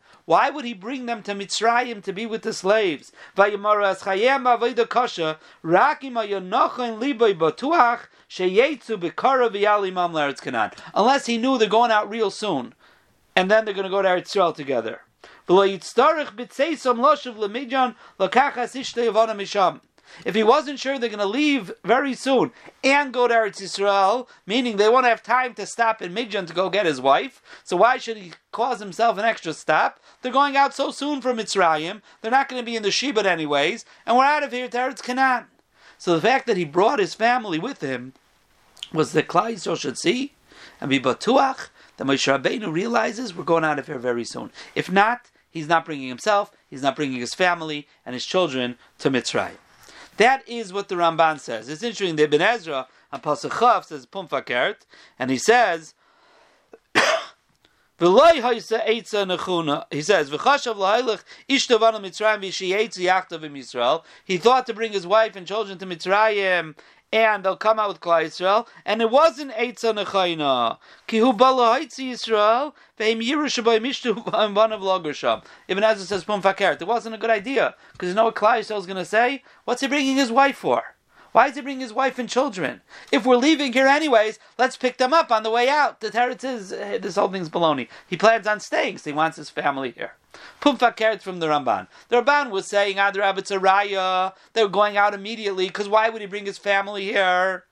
Why 0.25 0.49
would 0.49 0.65
he 0.65 0.73
bring 0.73 1.05
them 1.05 1.23
to 1.23 1.33
Mitzrayim 1.33 2.03
to 2.03 2.13
be 2.13 2.25
with 2.25 2.43
the 2.43 2.53
slaves? 2.53 3.11
Unless 10.93 11.25
he 11.25 11.37
knew 11.37 11.57
they're 11.57 11.67
going 11.67 11.91
out 11.91 12.09
real 12.09 12.31
soon, 12.31 12.73
and 13.35 13.49
then 13.49 13.65
they're 13.65 13.73
going 13.73 13.83
to 13.85 13.89
go 13.89 14.01
to 14.01 14.07
Eretz 14.07 14.31
Yisrael 14.33 14.55
together. 14.55 15.01
If 20.25 20.35
he 20.35 20.43
wasn't 20.43 20.79
sure 20.79 20.99
they're 20.99 21.09
going 21.09 21.19
to 21.19 21.25
leave 21.25 21.71
very 21.83 22.13
soon 22.13 22.51
and 22.83 23.13
go 23.13 23.27
to 23.27 23.33
Eretz 23.33 23.61
Yisrael, 23.61 24.27
meaning 24.45 24.77
they 24.77 24.89
won't 24.89 25.05
have 25.05 25.23
time 25.23 25.53
to 25.55 25.65
stop 25.65 26.01
in 26.01 26.13
Midjan 26.13 26.47
to 26.47 26.53
go 26.53 26.69
get 26.69 26.85
his 26.85 27.01
wife, 27.01 27.41
so 27.63 27.77
why 27.77 27.97
should 27.97 28.17
he 28.17 28.33
cause 28.51 28.79
himself 28.79 29.17
an 29.17 29.25
extra 29.25 29.53
stop? 29.53 29.99
They're 30.21 30.31
going 30.31 30.55
out 30.55 30.73
so 30.73 30.91
soon 30.91 31.21
from 31.21 31.37
Mitzrayim, 31.37 32.01
they're 32.21 32.31
not 32.31 32.49
going 32.49 32.61
to 32.61 32.65
be 32.65 32.75
in 32.75 32.83
the 32.83 32.89
Shibud 32.89 33.25
anyways, 33.25 33.85
and 34.05 34.17
we're 34.17 34.25
out 34.25 34.43
of 34.43 34.51
here 34.51 34.67
to 34.67 34.77
Eretz 34.77 35.01
Canaan. 35.03 35.45
So 35.97 36.15
the 36.15 36.21
fact 36.21 36.47
that 36.47 36.57
he 36.57 36.65
brought 36.65 36.99
his 36.99 37.13
family 37.13 37.59
with 37.59 37.81
him 37.81 38.13
was 38.91 39.13
that 39.13 39.27
Klal 39.27 39.53
Yisrael 39.53 39.77
should 39.77 39.97
see 39.97 40.33
and 40.79 40.89
be 40.89 40.99
batuach 40.99 41.69
that 41.97 42.07
Moshe 42.07 42.27
Rabbeinu 42.27 42.71
realizes 42.71 43.35
we're 43.35 43.43
going 43.43 43.63
out 43.63 43.77
of 43.77 43.87
here 43.87 43.99
very 43.99 44.23
soon. 44.23 44.51
If 44.73 44.91
not, 44.91 45.29
he's 45.51 45.67
not 45.67 45.85
bringing 45.85 46.09
himself, 46.09 46.51
he's 46.69 46.81
not 46.81 46.95
bringing 46.95 47.19
his 47.19 47.35
family 47.35 47.87
and 48.05 48.13
his 48.13 48.25
children 48.25 48.77
to 48.99 49.11
Mitzrayim. 49.11 49.57
That 50.21 50.47
is 50.47 50.71
what 50.71 50.87
the 50.87 50.93
Ramban 50.93 51.39
says. 51.39 51.67
It's 51.67 51.81
interesting. 51.81 52.15
The 52.15 52.25
Ibn 52.25 52.43
Ezra 52.43 52.87
on 53.11 53.21
Pasuk 53.21 53.49
Chav 53.49 53.85
says 53.85 54.05
Pumfakert, 54.05 54.85
and 55.17 55.31
he 55.31 55.39
says. 55.39 55.95
He 57.99 58.07
says, 58.07 58.31
He 64.25 64.37
thought 64.37 64.65
to 64.65 64.73
bring 64.73 64.91
his 64.91 65.05
wife 65.05 65.35
and 65.35 65.45
children 65.45 65.77
to 65.77 65.85
Mitzrayim, 65.85 66.75
and 67.13 67.43
they'll 67.43 67.57
come 67.57 67.79
out 67.79 67.89
with 67.89 67.99
Klal 67.99 68.25
Yisrael, 68.25 68.67
and 68.85 69.01
it 69.01 69.09
wasn't 69.09 69.51
Eitza 69.51 69.93
Nechayna. 69.93 70.77
Kihu 71.07 71.37
Bala 71.37 71.79
Haitzi 71.79 72.11
Yisrael, 72.11 72.73
Ve'im 72.97 73.21
Yirush 73.21 73.61
B'ay 73.63 73.79
Mishtu 73.79 74.23
B'an 74.23 74.71
of 74.71 74.81
Logasham. 74.81 75.43
Ibn 75.67 75.83
Ezra 75.83 76.05
says, 76.05 76.23
Pum 76.23 76.41
Fakert. 76.41 76.81
It 76.81 76.87
wasn't 76.87 77.15
a 77.15 77.17
good 77.17 77.29
idea, 77.29 77.75
because 77.91 78.09
you 78.09 78.15
know 78.15 78.25
what 78.25 78.35
Klal 78.35 78.59
Yisrael 78.59 78.79
is 78.79 78.85
going 78.85 78.97
to 78.97 79.05
say? 79.05 79.43
What's 79.65 79.81
he 79.81 79.87
bringing 79.87 80.15
his 80.15 80.31
wife 80.31 80.57
for? 80.57 80.95
Why 81.33 81.47
is 81.47 81.55
he 81.55 81.61
bringing 81.61 81.79
his 81.79 81.93
wife 81.93 82.19
and 82.19 82.27
children? 82.27 82.81
If 83.09 83.25
we're 83.25 83.37
leaving 83.37 83.71
here 83.71 83.87
anyways, 83.87 84.37
let's 84.57 84.75
pick 84.75 84.97
them 84.97 85.13
up 85.13 85.31
on 85.31 85.43
the 85.43 85.49
way 85.49 85.69
out. 85.69 86.01
The 86.01 86.09
Teretz 86.09 86.43
is, 86.43 86.69
this 86.71 87.15
whole 87.15 87.29
thing's 87.29 87.49
baloney. 87.49 87.87
He 88.05 88.17
plans 88.17 88.47
on 88.47 88.59
staying, 88.59 88.97
so 88.97 89.09
he 89.09 89.13
wants 89.15 89.37
his 89.37 89.49
family 89.49 89.91
here. 89.91 90.13
Pumfakert 90.61 91.21
from 91.21 91.39
the 91.39 91.47
Ramban. 91.47 91.87
The 92.09 92.21
Ramban 92.21 92.49
was 92.51 92.67
saying, 92.67 92.99
ah, 92.99 93.11
Adrab, 93.11 93.37
it's 93.37 93.51
a 93.51 93.59
raya. 93.59 94.33
They 94.53 94.63
were 94.63 94.69
going 94.69 94.97
out 94.97 95.13
immediately, 95.13 95.67
because 95.67 95.89
why 95.89 96.09
would 96.09 96.21
he 96.21 96.27
bring 96.27 96.45
his 96.45 96.57
family 96.57 97.03
here? 97.03 97.65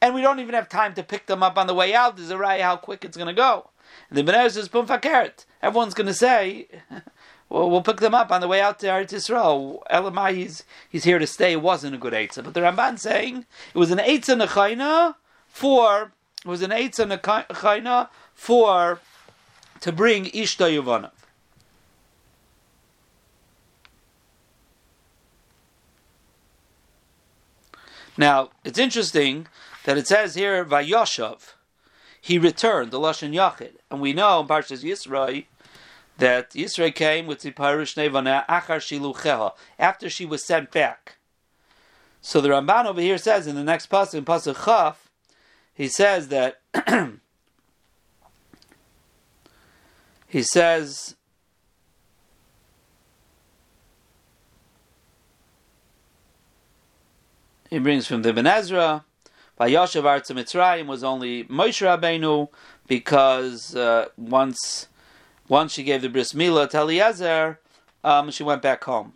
And 0.00 0.14
we 0.14 0.20
don't 0.20 0.40
even 0.40 0.54
have 0.54 0.68
time 0.68 0.94
to 0.94 1.02
pick 1.02 1.26
them 1.26 1.42
up 1.42 1.58
on 1.58 1.66
the 1.66 1.74
way 1.74 1.94
out. 1.94 2.16
There's 2.16 2.30
a 2.30 2.36
raya 2.36 2.62
how 2.62 2.76
quick 2.76 3.04
it's 3.04 3.16
going 3.16 3.28
to 3.28 3.32
go. 3.32 3.70
And 4.10 4.18
the 4.18 4.30
Bener 4.30 4.50
says, 4.50 4.68
Pumfakert. 4.68 5.44
Everyone's 5.62 5.94
going 5.94 6.06
to 6.06 6.14
say, 6.14 6.68
well, 7.48 7.70
we'll 7.70 7.82
pick 7.82 7.98
them 7.98 8.14
up 8.14 8.30
on 8.30 8.40
the 8.40 8.48
way 8.48 8.60
out 8.60 8.78
to 8.80 8.86
Eretz 8.86 9.12
Yisrael. 9.12 9.80
Elamai, 9.90 10.34
he's, 10.34 10.64
he's 10.88 11.04
here 11.04 11.18
to 11.18 11.26
stay. 11.26 11.52
It 11.52 11.62
wasn't 11.62 11.94
a 11.94 11.98
good 11.98 12.12
Eitzah. 12.12 12.44
But 12.44 12.54
the 12.54 12.60
Ramban 12.60 12.98
saying 12.98 13.46
it 13.74 13.78
was 13.78 13.90
an 13.90 13.98
Eitzah 13.98 14.44
Nechayna 14.44 15.14
for, 15.48 16.12
it 16.44 16.48
was 16.48 16.62
an 16.62 16.70
Eitzah 16.70 17.18
Nechayna 17.18 18.08
for, 18.34 19.00
to 19.80 19.92
bring 19.92 20.26
Ishta 20.26 20.70
Yovanov. 20.70 21.10
Now, 28.16 28.50
it's 28.64 28.78
interesting 28.78 29.46
that 29.84 29.98
it 29.98 30.06
says 30.06 30.34
here, 30.34 30.64
Vayoshav, 30.64 31.54
he 32.20 32.38
returned, 32.38 32.90
the 32.90 32.98
Lashon 32.98 33.32
Yachid. 33.32 33.74
And 33.90 34.00
we 34.00 34.12
know 34.12 34.40
in 34.40 34.46
Parshas 34.46 34.82
Yisro, 34.82 35.44
that 36.18 36.50
Yisro 36.50 36.94
came 36.94 37.26
with 37.26 37.42
Tziparish 37.42 37.94
Nevana 37.94 38.46
Achar 38.46 38.80
Shilucheha, 38.80 39.52
after 39.78 40.08
she 40.08 40.24
was 40.24 40.42
sent 40.44 40.72
back. 40.72 41.16
So 42.20 42.40
the 42.40 42.48
Ramban 42.48 42.86
over 42.86 43.00
here 43.00 43.18
says 43.18 43.46
in 43.46 43.54
the 43.54 43.62
next 43.62 43.90
pasuk, 43.90 44.14
in 44.14 44.24
pasuk 44.24 44.64
Chaf, 44.64 45.10
he 45.74 45.88
says 45.88 46.28
that 46.28 46.60
he 50.26 50.42
says 50.42 51.16
he 57.76 57.80
brings 57.80 58.06
from 58.06 58.22
the 58.22 58.30
Ibn 58.30 58.46
Ezra. 58.46 59.04
Vayashav 59.60 60.04
Arza 60.04 60.34
Mitzrayim 60.34 60.86
was 60.86 61.04
only 61.04 61.44
Moshe 61.44 61.84
Rabbeinu 61.84 62.48
because 62.86 63.76
uh, 63.76 64.06
once 64.16 64.88
once 65.46 65.74
she 65.74 65.82
gave 65.82 66.00
the 66.00 66.08
bris 66.08 66.32
milah 66.32 66.70
to 66.70 66.78
Eliezer, 66.78 67.60
um, 68.02 68.30
she 68.30 68.42
went 68.42 68.62
back 68.62 68.82
home. 68.84 69.12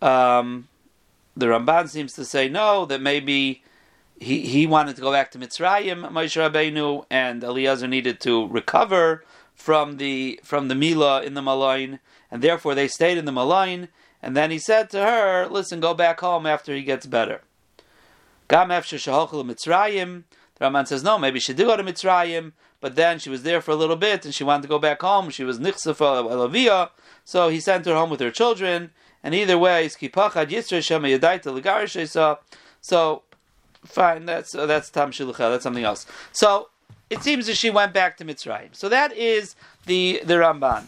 Um, 0.00 0.68
the 1.36 1.44
Ramban 1.44 1.90
seems 1.90 2.14
to 2.14 2.24
say 2.24 2.48
no, 2.48 2.86
that 2.86 3.02
maybe 3.02 3.62
he, 4.18 4.40
he 4.40 4.66
wanted 4.66 4.96
to 4.96 5.02
go 5.02 5.12
back 5.12 5.30
to 5.32 5.38
Mitzrayim, 5.38 6.10
Moshe 6.10 6.40
Rabbeinu, 6.40 7.04
and 7.10 7.44
Eliezer 7.44 7.86
needed 7.86 8.18
to 8.20 8.48
recover 8.48 9.24
from 9.54 9.98
the 9.98 10.40
from 10.42 10.68
the 10.68 10.74
milah 10.74 11.22
in 11.22 11.34
the 11.34 11.42
Malayin, 11.42 11.98
and 12.30 12.40
therefore 12.40 12.74
they 12.74 12.88
stayed 12.88 13.18
in 13.18 13.26
the 13.26 13.32
Malayin. 13.32 13.88
And 14.22 14.34
then 14.34 14.50
he 14.50 14.58
said 14.58 14.88
to 14.90 15.04
her, 15.04 15.46
"Listen, 15.48 15.80
go 15.80 15.92
back 15.92 16.20
home 16.20 16.46
after 16.46 16.74
he 16.74 16.82
gets 16.82 17.04
better." 17.04 17.42
Gam 18.48 18.68
Mitzrayim. 18.68 20.24
The 20.56 20.64
Ramban 20.64 20.88
says 20.88 21.04
no, 21.04 21.18
maybe 21.18 21.38
she 21.38 21.52
did 21.52 21.66
go 21.66 21.76
to 21.76 21.84
Mitzrayim, 21.84 22.52
but 22.80 22.96
then 22.96 23.18
she 23.18 23.30
was 23.30 23.44
there 23.44 23.60
for 23.60 23.70
a 23.70 23.76
little 23.76 23.96
bit 23.96 24.24
and 24.24 24.34
she 24.34 24.42
wanted 24.42 24.62
to 24.62 24.68
go 24.68 24.78
back 24.78 25.02
home. 25.02 25.30
She 25.30 25.44
was 25.44 25.58
nichsafa 25.58 26.24
elavia, 26.24 26.90
so 27.24 27.48
he 27.48 27.60
sent 27.60 27.86
her 27.86 27.94
home 27.94 28.10
with 28.10 28.20
her 28.20 28.30
children. 28.30 28.90
And 29.22 29.34
either 29.34 29.58
way, 29.58 29.88
so 29.88 29.98
fine. 33.84 34.26
That's 34.26 34.54
uh, 34.54 34.66
that's 34.66 34.90
tam 34.90 35.10
shilucha. 35.10 35.38
That's 35.38 35.62
something 35.62 35.84
else. 35.84 36.06
So 36.32 36.68
it 37.10 37.22
seems 37.22 37.46
that 37.46 37.56
she 37.56 37.70
went 37.70 37.92
back 37.92 38.16
to 38.18 38.24
Mitzrayim. 38.24 38.74
So 38.74 38.88
that 38.88 39.12
is 39.12 39.56
the 39.86 40.20
the 40.24 40.34
Ramban 40.34 40.86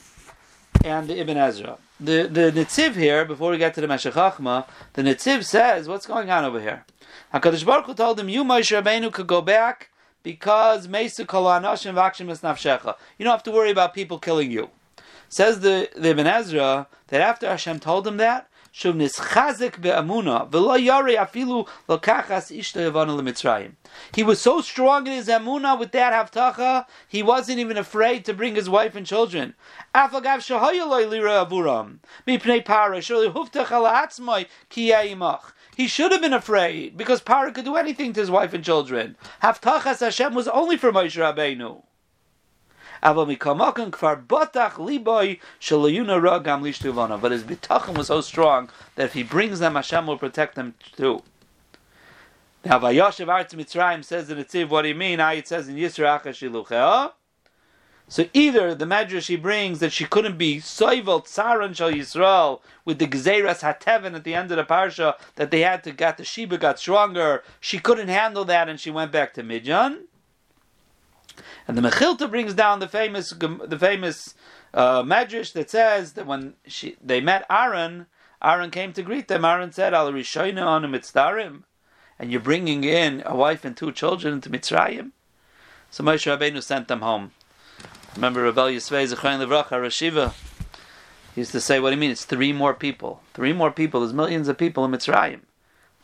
and 0.85 1.09
the 1.09 1.19
Ibn 1.19 1.37
Ezra. 1.37 1.79
The 2.03 2.23
the 2.23 2.51
Nitziv 2.51 2.95
here, 2.95 3.27
before 3.27 3.51
we 3.51 3.59
get 3.59 3.75
to 3.75 3.83
the 3.83 3.87
Meshech 3.87 4.15
Chachma, 4.15 4.67
the 4.95 5.03
Nitziv 5.03 5.45
says, 5.45 5.87
what's 5.87 6.07
going 6.07 6.31
on 6.31 6.47
over 6.47 6.59
here? 6.59 6.87
Hakadosh 7.35 7.67
Baruch 7.67 7.85
Hu 7.87 7.95
told 7.95 8.19
him, 8.19 8.31
you 8.31 8.43
Moshe 8.43 8.83
Rabbeinu 8.83 9.13
could 9.13 9.27
go 9.27 9.43
back 9.43 9.91
because 10.23 10.89
Mesu 10.89 11.27
Kolanashim 11.27 11.95
Vakshim 11.95 12.27
Nafshecha. 12.29 12.97
You 13.19 13.25
don't 13.25 13.33
have 13.33 13.43
to 13.43 13.51
worry 13.51 13.71
about 13.71 13.93
people 13.93 14.19
killing 14.19 14.51
you. 14.51 14.71
Says 15.29 15.61
the, 15.61 15.91
the 15.95 16.09
Ibn 16.09 16.27
Ezra 16.27 16.87
that 17.09 17.21
after 17.21 17.47
Hashem 17.47 17.81
told 17.81 18.07
him 18.07 18.17
that, 18.17 18.49
He 18.73 18.89
was 24.23 24.41
so 24.41 24.61
strong 24.61 25.07
in 25.07 25.13
his 25.13 25.29
amuna 25.29 25.79
with 25.79 25.93
that 25.93 26.13
haftacha, 26.13 26.87
he 27.09 27.23
wasn't 27.23 27.59
even 27.59 27.77
afraid 27.77 28.25
to 28.25 28.33
bring 28.33 28.55
his 28.55 28.71
wife 28.71 28.95
and 28.95 29.05
children. 29.07 29.55
Afagav 29.95 30.39
shahayaloi 30.39 31.09
lira 31.09 31.45
avuram 31.45 31.99
mipnei 32.27 32.65
para 32.65 32.99
huftach 32.99 33.73
ala 33.73 34.47
ki 34.69 34.93
he 35.77 35.87
should 35.87 36.13
have 36.13 36.21
been 36.21 36.33
afraid 36.35 36.97
because 36.97 37.23
Paro 37.23 37.55
could 37.55 37.65
do 37.65 37.77
anything 37.77 38.13
to 38.13 38.21
his 38.21 38.31
wife 38.31 38.53
and 38.53 38.63
children. 38.63 39.17
Haftachas 39.43 40.01
Hashem 40.01 40.35
was 40.35 40.47
only 40.49 40.77
for 40.77 40.93
Moshe 40.93 41.17
Rabbeinu. 41.17 41.83
But 43.03 43.27
his 43.27 43.39
bitachon 47.43 47.97
was 47.97 48.07
so 48.09 48.21
strong 48.21 48.71
that 48.97 49.05
if 49.05 49.13
he 49.15 49.23
brings 49.23 49.59
them, 49.59 49.75
Hashem 49.75 50.07
will 50.07 50.19
protect 50.19 50.55
them 50.55 50.75
too. 50.97 51.23
Now, 52.65 52.79
Vayoshev 52.79 53.29
Arts 53.29 53.55
Mitzrayim 53.55 54.05
says 54.05 54.29
in 54.31 54.37
the 54.37 54.45
Tziv, 54.45 54.69
what 54.69 54.83
do 54.83 54.89
you 54.89 54.95
mean? 54.95 55.19
Ah, 55.19 55.33
it 55.33 55.49
says 55.49 55.67
in 55.67 55.77
Yisro 55.77 56.21
Shilucheh. 56.21 57.13
So 58.07 58.27
either 58.35 58.75
the 58.75 58.87
Medrash 58.87 59.29
he 59.29 59.37
brings 59.37 59.79
that 59.79 59.93
she 59.93 60.05
couldn't 60.05 60.37
be 60.37 60.57
soivel 60.57 61.25
tsaran 61.25 61.77
shal 61.77 61.93
Yisrael 61.93 62.61
with 62.85 62.99
the 62.99 63.07
gzeras 63.07 63.61
hateven 63.61 64.17
at 64.17 64.25
the 64.25 64.35
end 64.35 64.51
of 64.51 64.57
the 64.57 64.65
parsha 64.65 65.15
that 65.37 65.53
they 65.53 65.61
had 65.61 65.85
to 65.85 65.93
get 65.93 66.17
the 66.17 66.25
Sheba 66.25 66.59
got 66.59 66.81
stronger. 66.81 67.45
She 67.61 67.79
couldn't 67.79 68.09
handle 68.09 68.45
that 68.47 68.69
and 68.69 68.81
she 68.81 68.91
went 68.91 69.13
back 69.13 69.33
to 69.35 69.45
Midjan. 69.45 70.07
And 71.67 71.77
the 71.77 71.83
Mechilta 71.83 72.31
brings 72.31 72.55
down 72.55 72.81
the 72.81 72.89
famous 72.89 73.31
the 73.31 73.79
famous 73.79 74.35
uh, 74.75 75.03
Medrash 75.03 75.53
that 75.53 75.71
says 75.71 76.13
that 76.15 76.27
when 76.27 76.55
she, 76.67 76.97
they 77.03 77.21
met 77.21 77.47
Aaron, 77.51 78.07
Aaron 78.43 78.71
came 78.71 78.93
to 78.95 79.03
greet 79.03 79.29
them. 79.29 79.45
Aaron 79.45 79.73
said, 79.73 79.95
"Al 79.95 80.13
rishoyna 80.13 80.65
on 80.65 80.83
mitzdarim," 80.85 81.65
and 82.19 82.31
you're 82.31 82.41
bringing 82.41 82.85
in 82.85 83.23
a 83.27 83.37
wife 83.37 83.65
and 83.65 83.77
two 83.77 83.93
children 83.93 84.35
into 84.35 84.51
Mitzrayim. 84.51 85.11
So 85.91 86.05
Moshe 86.05 86.27
Rabbeinu 86.27 86.63
sent 86.63 86.89
them 86.89 87.01
home. 87.01 87.33
Remember 88.15 88.43
Rebel 88.43 88.67
Yisvei 88.67 89.13
Zechayin 89.13 89.45
Levracha 89.45 89.73
Rashiva 89.73 90.35
used 91.35 91.53
to 91.53 91.61
say, 91.61 91.81
"What 91.81 91.91
do 91.91 91.97
you 91.97 92.01
mean? 92.01 92.11
It's 92.11 92.25
three 92.25 92.53
more 92.53 92.75
people. 92.75 93.23
Three 93.35 93.53
more 93.53 93.71
people. 93.71 94.01
There's 94.01 94.13
millions 94.13 94.49
of 94.49 94.57
people 94.57 94.85
in 94.85 94.93
Mitzrayim. 94.93 95.41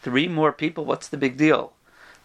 Three 0.02 0.28
more 0.28 0.52
people. 0.52 0.84
What's 0.84 1.08
the 1.08 1.16
big 1.16 1.36
deal?" 1.36 1.75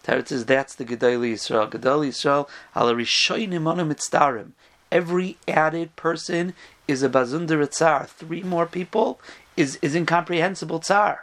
Teretz 0.04 0.28
says 0.28 0.44
that's 0.44 0.74
the 0.74 0.84
Gedali 0.84 1.32
Yisrael. 1.34 1.70
Gedali 1.70 2.08
Yisrael 2.08 2.48
ala 2.76 2.94
rishonim 2.94 3.66
anu 3.70 3.84
mitzdarim. 3.84 4.52
Every 4.90 5.38
added 5.48 5.94
person 5.96 6.54
is 6.88 7.02
a 7.02 7.08
bazundar 7.08 7.66
tzar. 7.68 8.06
Three 8.06 8.42
more 8.42 8.66
people 8.66 9.20
is 9.56 9.78
is 9.82 9.94
incomprehensible 9.94 10.80
tzar. 10.80 11.20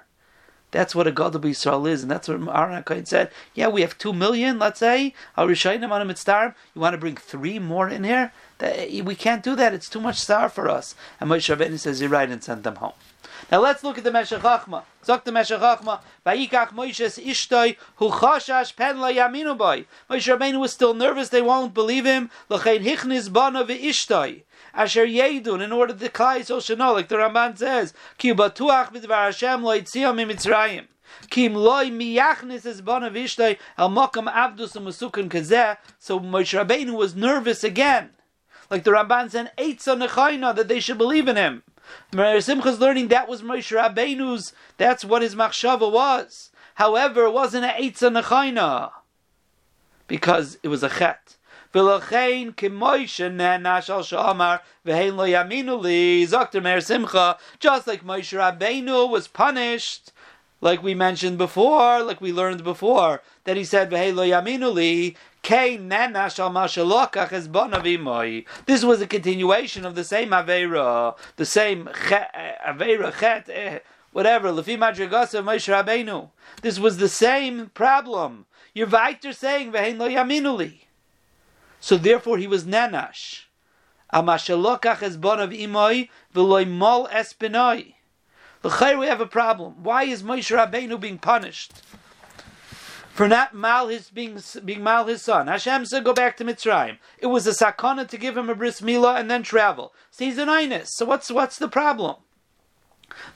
That's 0.71 0.93
what 0.93 1.07
a 1.07 1.11
Gadol 1.11 1.45
Israel 1.47 1.87
is, 1.87 2.03
and 2.03 2.11
that's 2.11 2.27
what 2.27 2.35
Aaron 2.35 2.83
HaKohen 2.83 3.07
said. 3.07 3.31
Yeah, 3.55 3.69
we 3.69 3.81
have 3.81 3.97
two 3.97 4.13
million, 4.13 4.59
let's 4.59 4.79
say. 4.79 5.15
Al 5.35 5.47
Rishayim 5.47 5.89
anu 5.89 6.13
mitzdarim. 6.13 6.53
You 6.75 6.81
want 6.81 6.93
to 6.93 6.99
bring 6.99 7.15
three 7.15 7.57
more 7.57 7.89
in 7.89 8.03
here? 8.03 8.31
we 8.61 9.15
can't 9.15 9.43
do 9.43 9.55
that. 9.55 9.73
It's 9.73 9.89
too 9.89 10.01
much 10.01 10.17
star 10.17 10.49
for 10.49 10.69
us. 10.69 10.95
And 11.19 11.29
Moshe 11.29 11.55
Rabbeinu 11.55 11.79
says, 11.79 12.01
you're 12.01 12.09
right, 12.09 12.29
and 12.29 12.43
send 12.43 12.63
them 12.63 12.75
home. 12.75 12.93
Now 13.51 13.61
let's 13.61 13.83
look 13.83 13.97
at 13.97 14.03
the 14.03 14.11
Meshech 14.11 14.41
Chachma. 14.41 14.83
Zok 15.03 15.23
the 15.23 15.31
Meshech 15.31 15.59
Chachma. 15.59 16.01
Vayikach 16.23 16.69
Moshe's 16.69 17.17
Ishtoi 17.17 17.77
hu 17.95 18.09
chashash 18.09 18.75
pen 18.75 18.99
la 18.99 19.09
yaminu 19.09 19.57
boy. 19.57 19.85
Moshe 20.07 20.37
Rabbeinu 20.37 20.59
was 20.59 20.71
still 20.71 20.93
nervous. 20.93 21.29
They 21.29 21.41
won't 21.41 21.73
believe 21.73 22.05
him. 22.05 22.29
L'chein 22.47 22.83
hichnis 22.83 23.31
bana 23.33 23.63
ve'ishtoi. 23.63 24.43
Asher 24.75 25.07
yedun 25.07 25.63
in 25.63 25.71
order 25.71 25.93
to 25.95 26.09
klai 26.09 26.45
so 26.45 26.57
shano 26.57 26.93
like 26.93 27.07
the 27.07 27.15
Ramban 27.15 27.57
says. 27.57 27.95
Ki 28.19 28.33
batuach 28.33 28.93
b'dvar 28.93 29.25
Hashem 29.25 29.63
lo 29.63 29.79
yitziyah 29.79 30.13
mitzrayim. 30.13 30.85
Kim 31.31 31.55
loy 31.55 31.85
miyachnis 31.85 32.67
es 32.67 32.81
bana 32.81 33.09
v'ishtoi 33.09 33.57
el 33.79 33.89
mokam 33.89 34.31
avdus 34.31 34.77
u'masukan 34.77 35.27
kazeh. 35.27 35.77
So 35.97 36.19
Moshe 36.19 36.63
Rabbeinu 36.63 36.91
was 36.91 37.15
nervous 37.15 37.63
again 37.63 38.11
like 38.69 38.83
the 38.83 38.91
Ramban 38.91 39.31
said, 39.31 39.51
Nechaina, 39.57 40.55
that 40.55 40.67
they 40.67 40.79
should 40.79 40.97
believe 40.97 41.27
in 41.27 41.35
him. 41.35 41.63
Simcha 42.13 42.69
is 42.69 42.79
learning 42.79 43.07
that 43.09 43.27
was 43.27 43.41
Moshe 43.41 43.75
Rabbeinu's, 43.75 44.53
that's 44.77 45.05
what 45.05 45.21
his 45.21 45.35
machshava 45.35 45.91
was. 45.91 46.51
However, 46.75 47.25
it 47.25 47.33
wasn't 47.33 47.65
an 47.65 47.81
Eitzah 47.81 48.21
Nechaina 48.21 48.91
because 50.07 50.57
it 50.63 50.69
was 50.69 50.83
a 50.83 50.89
Chet. 50.89 51.35
V'lochein 51.73 52.55
k'moishe 52.55 53.31
ne'nash 53.31 53.89
al 53.89 54.01
sha'amar 54.01 54.61
v'hein 54.85 55.15
lo 55.15 55.25
yaminu 55.25 55.79
li 55.79 56.25
Dr. 56.25 56.61
Meir 56.61 56.81
Simcha 56.81 57.37
just 57.59 57.85
like 57.85 58.03
Moshe 58.03 58.35
Rabbeinu 58.35 59.09
was 59.09 59.27
punished 59.27 60.11
like 60.61 60.83
we 60.83 60.93
mentioned 60.93 61.37
before, 61.37 62.03
like 62.03 62.19
we 62.19 62.33
learned 62.33 62.63
before, 62.63 63.21
that 63.45 63.57
he 63.57 63.63
said, 63.63 63.89
This 65.43 65.87
was 68.83 69.01
a 69.01 69.07
continuation 69.07 69.85
of 69.85 69.95
the 69.95 70.03
same 70.03 70.29
Avera, 70.29 71.17
the 71.35 71.45
same 71.45 71.85
Avera, 71.85 73.19
Chet, 73.19 73.49
eh, 73.49 73.79
whatever, 74.11 74.49
Lefi 74.49 74.77
Madrigasa 74.77 75.43
Moshe 75.43 75.71
Rabbeinu. 75.73 76.29
This 76.61 76.77
was 76.79 76.97
the 76.97 77.09
same 77.09 77.69
problem. 77.73 78.45
You're 78.73 78.87
weiter 78.87 79.33
saying, 79.33 79.71
Vehein 79.71 79.97
lo 79.97 80.07
yaminuli. 80.07 80.81
So 81.79 81.97
therefore 81.97 82.37
he 82.37 82.47
was 82.47 82.65
Nanash. 82.65 83.43
Amashalokach 84.13 85.01
es 85.03 85.17
bon 85.17 85.39
of 85.39 85.51
imoy, 85.51 86.09
v'loy 86.33 86.67
mol 86.67 87.07
espinoi. 87.07 87.93
L'chayr 88.63 88.99
we 88.99 89.07
have 89.07 89.21
a 89.21 89.25
problem. 89.25 89.83
Why 89.83 90.03
is 90.03 90.23
Moshe 90.23 90.55
Rabbeinu 90.55 90.99
being 90.99 91.17
punished? 91.17 91.71
For 93.19 93.27
not 93.27 93.53
mal 93.53 93.89
his 93.89 94.09
being 94.09 94.41
being 94.63 94.81
mal 94.81 95.03
his 95.03 95.21
son. 95.21 95.47
Hashem 95.47 95.85
said, 95.85 96.05
"Go 96.05 96.13
back 96.13 96.37
to 96.37 96.45
Mitzrayim." 96.45 96.99
It 97.17 97.27
was 97.27 97.45
a 97.45 97.51
sakana 97.51 98.07
to 98.07 98.17
give 98.17 98.37
him 98.37 98.49
a 98.49 98.55
bris 98.55 98.79
milah 98.79 99.19
and 99.19 99.29
then 99.29 99.43
travel. 99.43 99.93
So 100.09 100.23
he's 100.23 100.37
an 100.37 100.47
inus. 100.47 100.87
So 100.91 101.03
what's 101.03 101.29
what's 101.29 101.57
the 101.57 101.67
problem? 101.67 102.15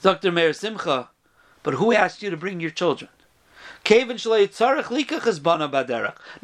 Dr. 0.01 0.31
Meir 0.31 0.53
Simcha, 0.53 1.09
but 1.63 1.73
who 1.73 1.91
asked 1.91 2.23
you 2.23 2.29
to 2.29 2.37
bring 2.37 2.61
your 2.61 2.69
children? 2.69 3.09
No 3.85 4.05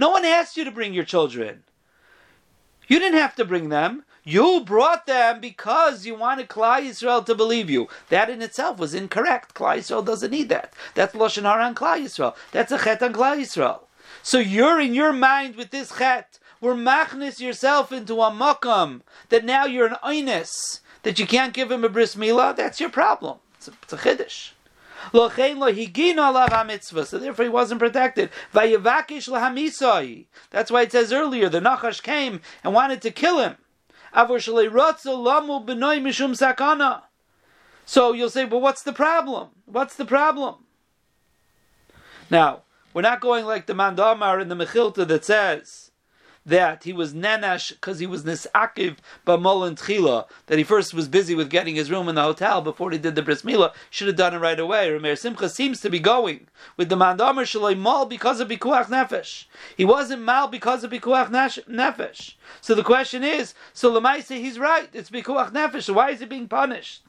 one 0.10 0.26
asked 0.26 0.58
you 0.58 0.66
to 0.66 0.72
bring 0.72 0.94
your 0.94 1.06
children. 1.06 1.64
You 2.90 3.00
didn't 3.00 3.20
have 3.20 3.36
to 3.36 3.46
bring 3.46 3.70
them. 3.70 4.04
You 4.30 4.62
brought 4.64 5.08
them 5.08 5.42
because 5.42 6.06
you 6.06 6.14
wanted 6.14 6.50
Klal 6.50 6.88
Yisrael 6.88 7.26
to 7.26 7.34
believe 7.34 7.68
you. 7.68 7.88
That 8.10 8.30
in 8.30 8.44
itself 8.44 8.78
was 8.78 8.94
incorrect. 8.94 9.56
Klal 9.56 9.78
Yisrael 9.78 10.06
doesn't 10.06 10.30
need 10.30 10.50
that. 10.50 10.72
That's 10.94 11.16
Lashon 11.16 11.50
Hara 11.50 11.64
on 11.64 11.74
Klal 11.74 12.00
Yisrael. 12.00 12.36
That's 12.52 12.72
a 12.72 12.78
chet 12.78 13.02
on 13.02 13.14
Klal 13.14 13.40
Yisrael. 13.40 13.80
So 14.22 14.38
you're 14.38 14.80
in 14.80 14.94
your 14.94 15.14
mind 15.14 15.56
with 15.56 15.72
this 15.72 15.98
chet. 15.98 16.38
We're 16.62 16.76
machnis 16.76 17.40
yourself 17.40 17.92
into 17.92 18.22
a 18.22 18.30
makam 18.30 19.02
that 19.30 19.46
now 19.46 19.66
you're 19.66 19.88
an 19.88 19.98
oinus 20.04 20.82
that 21.02 21.18
you 21.18 21.26
can't 21.26 21.52
give 21.52 21.72
him 21.72 21.84
a 21.84 21.90
bris 21.90 22.14
milah. 22.14 22.56
That's 22.56 22.80
your 22.80 22.92
problem. 22.92 23.40
It's 23.56 23.68
a, 23.68 23.72
it's 23.82 23.94
a 23.94 23.98
chiddush. 23.98 24.52
So 25.12 25.28
therefore 27.18 27.46
he 27.46 27.50
wasn't 27.50 27.80
protected. 27.80 28.30
That's 28.54 29.28
why 30.72 30.82
it 30.84 30.92
says 30.92 31.12
earlier 31.12 31.50
the 31.50 31.62
Nachash 31.62 32.04
came 32.04 32.42
and 32.64 32.76
wanted 32.76 33.02
to 33.02 33.10
kill 33.10 33.40
him. 33.40 33.58
So 37.86 38.14
you'll 38.14 38.30
say, 38.30 38.46
but 38.46 38.60
what's 38.60 38.84
the 38.84 38.94
problem? 38.94 39.50
What's 39.66 39.96
the 39.96 40.06
problem? 40.06 40.56
Now, 42.30 42.64
we're 42.94 43.02
not 43.02 43.22
going 43.22 43.46
like 43.46 43.66
the 43.66 43.74
Mandamar 43.74 44.40
in 44.40 44.50
the 44.50 44.56
Mechilta 44.56 45.08
that 45.08 45.26
says 45.26 45.89
that 46.50 46.84
he 46.84 46.94
was 46.94 47.14
nenash 47.14 47.70
because 47.70 48.00
he 48.00 48.08
was 48.08 48.24
nisakiv 48.24 48.98
and 49.26 49.78
tchila, 49.78 50.28
that 50.48 50.58
he 50.58 50.64
first 50.64 50.94
was 50.94 51.08
busy 51.08 51.36
with 51.36 51.50
getting 51.50 51.76
his 51.76 51.92
room 51.92 52.10
in 52.10 52.16
the 52.16 52.22
hotel 52.22 52.62
before 52.62 52.92
he 52.92 52.98
did 52.98 53.16
the 53.16 53.22
bris 53.22 53.44
milah, 53.44 53.74
should 53.90 54.08
have 54.08 54.16
done 54.16 54.34
it 54.34 54.40
right 54.40 54.60
away. 54.60 54.90
Rameir 54.90 55.18
Simcha 55.18 55.50
seems 55.50 55.80
to 55.82 55.90
be 55.90 56.00
going 56.00 56.48
with 56.78 56.90
the 56.90 56.96
mandamer 56.96 57.44
shaloi 57.44 57.78
mal 57.78 58.06
because 58.06 58.40
of 58.40 58.50
bikuach 58.50 58.88
nefesh. 58.88 59.46
He 59.78 59.86
wasn't 59.86 60.24
mal 60.24 60.48
because 60.48 60.84
of 60.84 60.92
bikuach 60.92 61.30
nefesh. 61.30 62.34
So 62.62 62.76
the 62.76 62.84
question 62.84 63.24
is, 63.24 63.54
so 63.74 63.92
Lamaisa, 63.92 64.38
he's 64.38 64.60
right. 64.60 64.90
It's 64.94 65.10
bikuach 65.10 65.52
nefesh. 65.52 65.84
So 65.84 65.94
why 65.94 66.12
is 66.12 66.20
he 66.20 66.26
being 66.26 66.48
punished? 66.48 67.04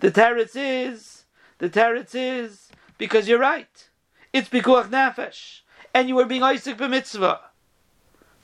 The 0.00 0.10
teretz 0.10 0.52
is, 0.54 1.24
the 1.58 1.68
teretz 1.68 2.14
is 2.14 2.68
because 2.98 3.28
you're 3.28 3.38
right. 3.38 3.88
It's 4.32 4.48
bikuach 4.48 4.90
nefesh, 4.90 5.60
and 5.92 6.08
you 6.08 6.16
were 6.16 6.26
being 6.26 6.42
Isaac 6.42 6.76
b'mitzvah 6.76 7.38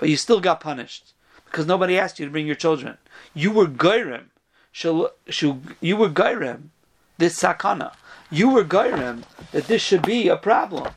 but 0.00 0.08
you 0.08 0.16
still 0.16 0.40
got 0.40 0.60
punished 0.60 1.12
because 1.44 1.66
nobody 1.66 1.98
asked 1.98 2.18
you 2.18 2.24
to 2.24 2.32
bring 2.32 2.46
your 2.46 2.56
children. 2.56 2.96
You 3.34 3.52
were 3.52 3.66
gairem. 3.66 4.24
You 4.72 5.96
were 5.96 6.08
gairem. 6.08 6.70
This 7.18 7.38
sakana. 7.38 7.92
You 8.30 8.48
were 8.48 8.64
gairem 8.64 9.24
that 9.52 9.66
this 9.66 9.82
should 9.82 10.00
be 10.02 10.28
a 10.28 10.38
problem. 10.38 10.94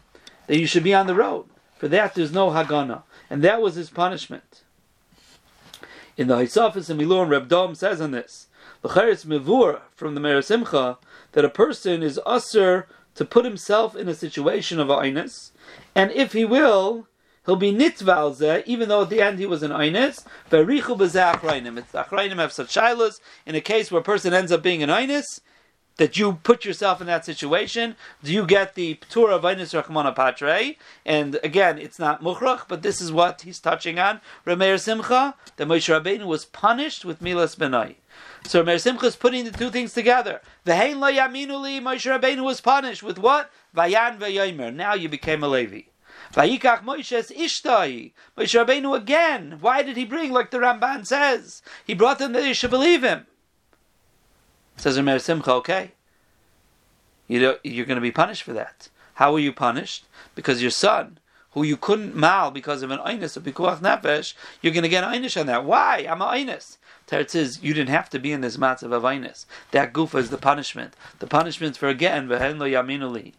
That 0.48 0.58
you 0.58 0.66
should 0.66 0.86
be 0.86 0.94
on 0.94 1.08
the 1.08 1.16
road. 1.16 1.46
For 1.78 1.90
that 1.90 2.16
there's 2.16 2.32
no 2.32 2.52
hagana. 2.52 3.04
And 3.30 3.44
that 3.44 3.62
was 3.62 3.76
his 3.76 3.90
punishment. 3.90 4.62
In 6.16 6.28
the 6.28 6.38
Haisafis 6.38 6.90
and 6.90 7.02
Milur, 7.02 7.28
Reb 7.28 7.50
Dom 7.50 7.76
says 7.76 8.00
on 8.00 8.12
this, 8.12 8.48
the 8.84 8.90
Charetz 8.90 9.26
Mevur 9.26 9.82
from 9.94 10.16
the 10.16 10.22
Merasimcha, 10.22 10.98
that 11.34 11.44
a 11.44 11.50
person 11.50 12.02
is 12.02 12.22
usher 12.26 12.88
to 13.16 13.26
put 13.26 13.44
himself 13.44 13.96
in 13.98 14.08
a 14.08 14.16
situation 14.16 14.80
of 14.80 14.88
aynus, 14.88 15.52
and 15.94 16.12
if 16.12 16.34
he 16.34 16.46
will, 16.46 17.08
he'll 17.46 17.56
be 17.56 17.74
nitval 17.74 18.64
even 18.66 18.90
though 18.90 19.04
at 19.04 19.10
the 19.10 19.22
end 19.22 19.40
he 19.40 19.46
was 19.46 19.64
an 19.64 19.72
einis. 19.72 20.26
Verichu 20.50 20.98
b'zachrainim. 20.98 21.78
It's 21.78 21.92
achrainim 21.92 22.38
have 22.38 22.52
such 22.52 22.74
shilas. 22.74 23.20
In 23.46 23.56
a 23.56 23.62
case 23.62 23.92
where 23.92 24.02
a 24.02 24.04
person 24.04 24.34
ends 24.34 24.52
up 24.52 24.64
being 24.64 24.84
an 24.84 24.90
einis, 24.90 25.42
that 25.98 26.18
you 26.18 26.34
put 26.44 26.66
yourself 26.66 27.02
in 27.02 27.08
that 27.08 27.26
situation, 27.26 27.96
do 28.24 28.34
you 28.34 28.46
get 28.46 28.76
the 28.76 28.96
Ptur 28.96 29.30
of 29.32 29.44
Einis 29.44 29.80
Rachmana 29.80 30.16
Patre? 30.16 30.76
And 31.06 31.40
again, 31.44 31.78
it's 31.78 32.00
not 32.00 32.24
Mukhrach, 32.24 32.64
but 32.68 32.82
this 32.82 33.00
is 33.00 33.12
what 33.12 33.42
he's 33.42 33.60
touching 33.60 34.00
on. 34.00 34.20
Rameir 34.46 34.80
Simcha, 34.80 35.36
that 35.58 35.68
Moshe 35.68 35.94
Rabbeinu 35.94 36.26
was 36.26 36.46
punished 36.46 37.06
with 37.06 37.22
Milas 37.22 37.56
Benai. 37.56 37.96
So 38.48 38.64
Rameir 38.64 38.82
Simcha 38.82 39.06
is 39.06 39.16
putting 39.16 39.46
the 39.46 39.52
two 39.52 39.70
things 39.70 39.94
together. 39.94 40.42
Vehein 40.66 41.00
la 41.00 41.10
yaminuli, 41.10 41.80
Moshe 41.80 42.20
Rabbeinu 42.20 42.44
was 42.44 42.60
punished 42.60 43.04
with 43.04 43.20
what? 43.20 43.52
Vayan 43.76 44.18
ve'yomer. 44.18 44.74
Now 44.74 44.96
you 44.96 45.10
became 45.10 45.44
a 45.44 45.48
Levi. 45.48 45.82
Vayikach 46.32 46.84
Moshe's 46.84 47.32
Ishtai. 47.32 48.12
Moshe 48.38 48.66
Rabbeinu 48.66 48.96
again. 48.96 49.58
Why 49.60 49.84
did 49.84 49.98
he 49.98 50.06
bring, 50.06 50.32
like 50.32 50.52
the 50.52 50.60
Ramban 50.60 51.06
says? 51.06 51.62
He 51.86 51.94
brought 51.94 52.20
them 52.20 52.34
that 52.34 52.42
they 52.42 52.54
should 52.54 52.70
believe 52.70 53.04
him. 53.04 53.26
Says 54.78 54.98
Rameir 54.98 55.22
Simcha, 55.22 55.52
okay. 55.54 55.92
You 57.28 57.50
are 57.50 57.60
going 57.64 57.88
to 57.96 58.02
be 58.02 58.12
punished 58.12 58.44
for 58.44 58.54
that. 58.54 58.90
How 59.16 59.34
were 59.34 59.40
you 59.40 59.54
punished? 59.54 60.06
Because 60.36 60.62
your 60.62 60.72
son, 60.72 61.20
who 61.52 61.64
you 61.64 61.78
couldn't 61.78 62.16
mal 62.16 62.52
because 62.52 62.82
of 62.82 62.90
an 62.92 63.00
einus 63.00 63.38
of 63.38 63.44
pikuach 63.44 63.80
nefesh, 63.80 64.34
you're 64.62 64.74
going 64.74 64.84
to 64.84 64.90
get 64.90 65.04
einish 65.04 65.40
on 65.40 65.46
that. 65.48 65.66
Why? 65.66 66.08
I'm 66.10 66.22
an 66.22 66.48
einus. 66.48 66.78
Teretz 67.08 67.32
says, 67.32 67.62
you 67.62 67.74
didn't 67.74 67.90
have 67.90 68.10
to 68.10 68.20
be 68.20 68.32
in 68.32 68.42
this 68.42 68.58
matzav 68.58 68.92
of 68.92 69.04
einus. 69.04 69.46
That 69.72 69.94
goof 69.94 70.16
is 70.16 70.30
the 70.32 70.38
punishment. 70.38 70.96
The 71.20 71.28
punishment 71.28 71.78
for 71.78 71.88
again 71.90 72.28
v'hen 72.28 72.58
lo 72.58 72.66
yaminuli, 72.66 73.34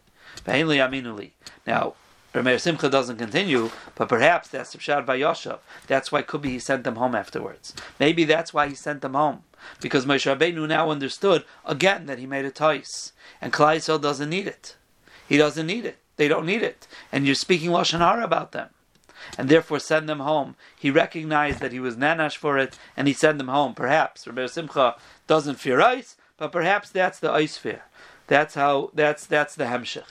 v'hen 0.45 0.67
lo 0.67 0.75
yaminuli. 0.75 1.31
Now 1.67 1.95
Rameir 2.35 2.59
Simcha 2.59 2.89
doesn't 2.89 3.15
continue, 3.15 3.71
but 3.95 4.09
perhaps 4.09 4.49
that's 4.49 4.73
the 4.73 5.01
by 5.03 5.17
Yoshev. 5.17 5.59
That's 5.87 6.11
why 6.11 6.21
could 6.21 6.41
be 6.41 6.49
he 6.49 6.59
sent 6.59 6.83
them 6.83 6.97
home 6.97 7.15
afterwards. 7.15 7.73
Maybe 7.97 8.25
that's 8.25 8.53
why 8.53 8.67
he 8.67 8.75
sent 8.75 9.01
them 9.01 9.13
home. 9.13 9.43
Because 9.79 10.05
Moshe 10.05 10.29
Rabbeinu 10.29 10.67
now 10.67 10.91
understood 10.91 11.45
again 11.65 12.07
that 12.07 12.19
he 12.19 12.27
made 12.27 12.43
a 12.43 12.51
tois. 12.51 13.13
And 13.39 13.53
Klal 13.53 14.01
doesn't 14.01 14.29
need 14.29 14.47
it. 14.47 14.75
He 15.29 15.37
doesn't 15.37 15.65
need 15.65 15.85
it. 15.85 15.97
They 16.17 16.27
don't 16.27 16.45
need 16.45 16.61
it. 16.61 16.87
And 17.09 17.25
you're 17.25 17.35
speaking 17.35 17.69
Lashon 17.69 17.99
Hara 17.99 18.25
about 18.25 18.51
them. 18.51 18.69
And 19.37 19.47
therefore 19.47 19.79
send 19.79 20.09
them 20.09 20.19
home. 20.19 20.57
He 20.75 20.91
recognized 20.91 21.61
that 21.61 21.71
he 21.71 21.79
was 21.79 21.95
nanash 21.95 22.35
for 22.35 22.57
it, 22.57 22.77
and 22.97 23.07
he 23.07 23.13
sent 23.13 23.37
them 23.37 23.47
home. 23.47 23.73
Perhaps 23.73 24.27
Rabbi 24.27 24.45
Simcha 24.47 24.97
doesn't 25.25 25.55
fear 25.55 25.79
ice, 25.79 26.17
but 26.37 26.51
perhaps 26.51 26.89
that's 26.89 27.19
the 27.19 27.31
ice 27.31 27.57
fear. 27.57 27.83
That's 28.27 28.55
how. 28.55 28.91
That's 28.93 29.25
that's 29.25 29.55
the 29.55 29.65
hemshich. 29.65 30.03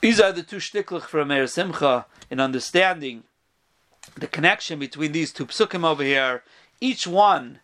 These 0.00 0.20
are 0.20 0.32
the 0.32 0.42
two 0.42 0.56
shtiklach 0.56 1.02
from 1.02 1.28
Meir 1.28 1.46
Simcha 1.46 2.06
in 2.30 2.40
understanding 2.40 3.24
the 4.16 4.26
connection 4.26 4.78
between 4.78 5.12
these 5.12 5.32
two 5.32 5.46
psukim 5.46 5.84
over 5.84 6.02
here. 6.02 6.42
Each 6.80 7.06
one, 7.06 7.60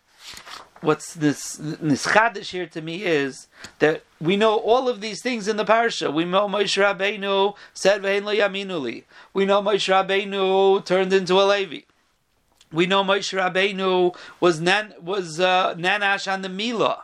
what's 0.81 1.13
this 1.13 1.57
nischadish 1.57 2.51
here 2.51 2.65
to 2.67 2.81
me 2.81 3.03
is 3.03 3.47
that 3.79 4.03
we 4.19 4.35
know 4.35 4.57
all 4.57 4.89
of 4.89 5.01
these 5.01 5.21
things 5.21 5.47
in 5.47 5.57
the 5.57 5.65
parsha. 5.65 6.11
We 6.13 6.25
know 6.25 6.47
Moshe 6.47 6.81
Rabbeinu 6.81 7.55
said 7.73 8.01
ve'en 8.01 8.23
lo 8.23 8.33
yaminuli. 8.33 9.03
We 9.33 9.45
know 9.45 9.61
Moshe 9.61 9.91
Rabbeinu 9.91 10.83
turned 10.83 11.13
into 11.13 11.39
a 11.39 11.45
Levi. 11.45 11.81
We 12.71 12.85
know 12.85 13.03
Moshe 13.03 13.37
Rabbeinu 13.37 14.15
was 14.39 14.59
nan, 14.59 14.93
was 15.01 15.39
uh, 15.39 15.75
nanash 15.75 16.31
on 16.31 16.41
the 16.41 16.49
Mila, 16.49 17.03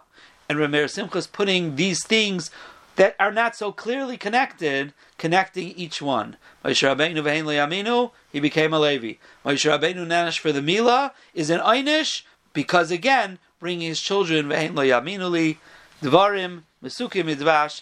and 0.50 0.58
Rameir 0.58 1.16
is 1.16 1.28
putting 1.28 1.76
these 1.76 2.06
things 2.06 2.50
that 2.98 3.16
are 3.20 3.32
not 3.32 3.56
so 3.56 3.72
clearly 3.72 4.18
connected, 4.18 4.94
connecting 5.18 5.72
each 5.72 6.02
one. 6.02 6.36
Moshe 6.66 6.84
Rabbeinu 6.84 7.24
v'hein 7.24 7.46
le'aminu, 7.46 8.12
he 8.32 8.40
became 8.40 8.74
a 8.74 8.80
Levi. 8.80 9.14
Moshe 9.46 9.70
Rabbeinu 9.70 10.06
nanish 10.06 10.40
for 10.40 10.52
the 10.52 10.62
Mila 10.62 11.14
is 11.34 11.50
an 11.50 11.60
Einish, 11.62 12.24
because 12.54 12.92
again, 12.92 13.40
bringing 13.60 13.88
his 13.88 14.02
children 14.02 14.48
v'hein 14.48 14.74
le'aminu 14.74 15.32
li, 15.32 15.58
Dvarim, 16.02 16.64
Mesukim 16.84 17.34
Midvash, 17.34 17.82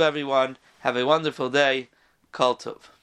everyone, 0.00 0.56
have 0.80 0.96
a 0.96 1.06
wonderful 1.06 1.50
day. 1.50 1.88
Kol 2.32 2.56
Tov. 2.56 2.95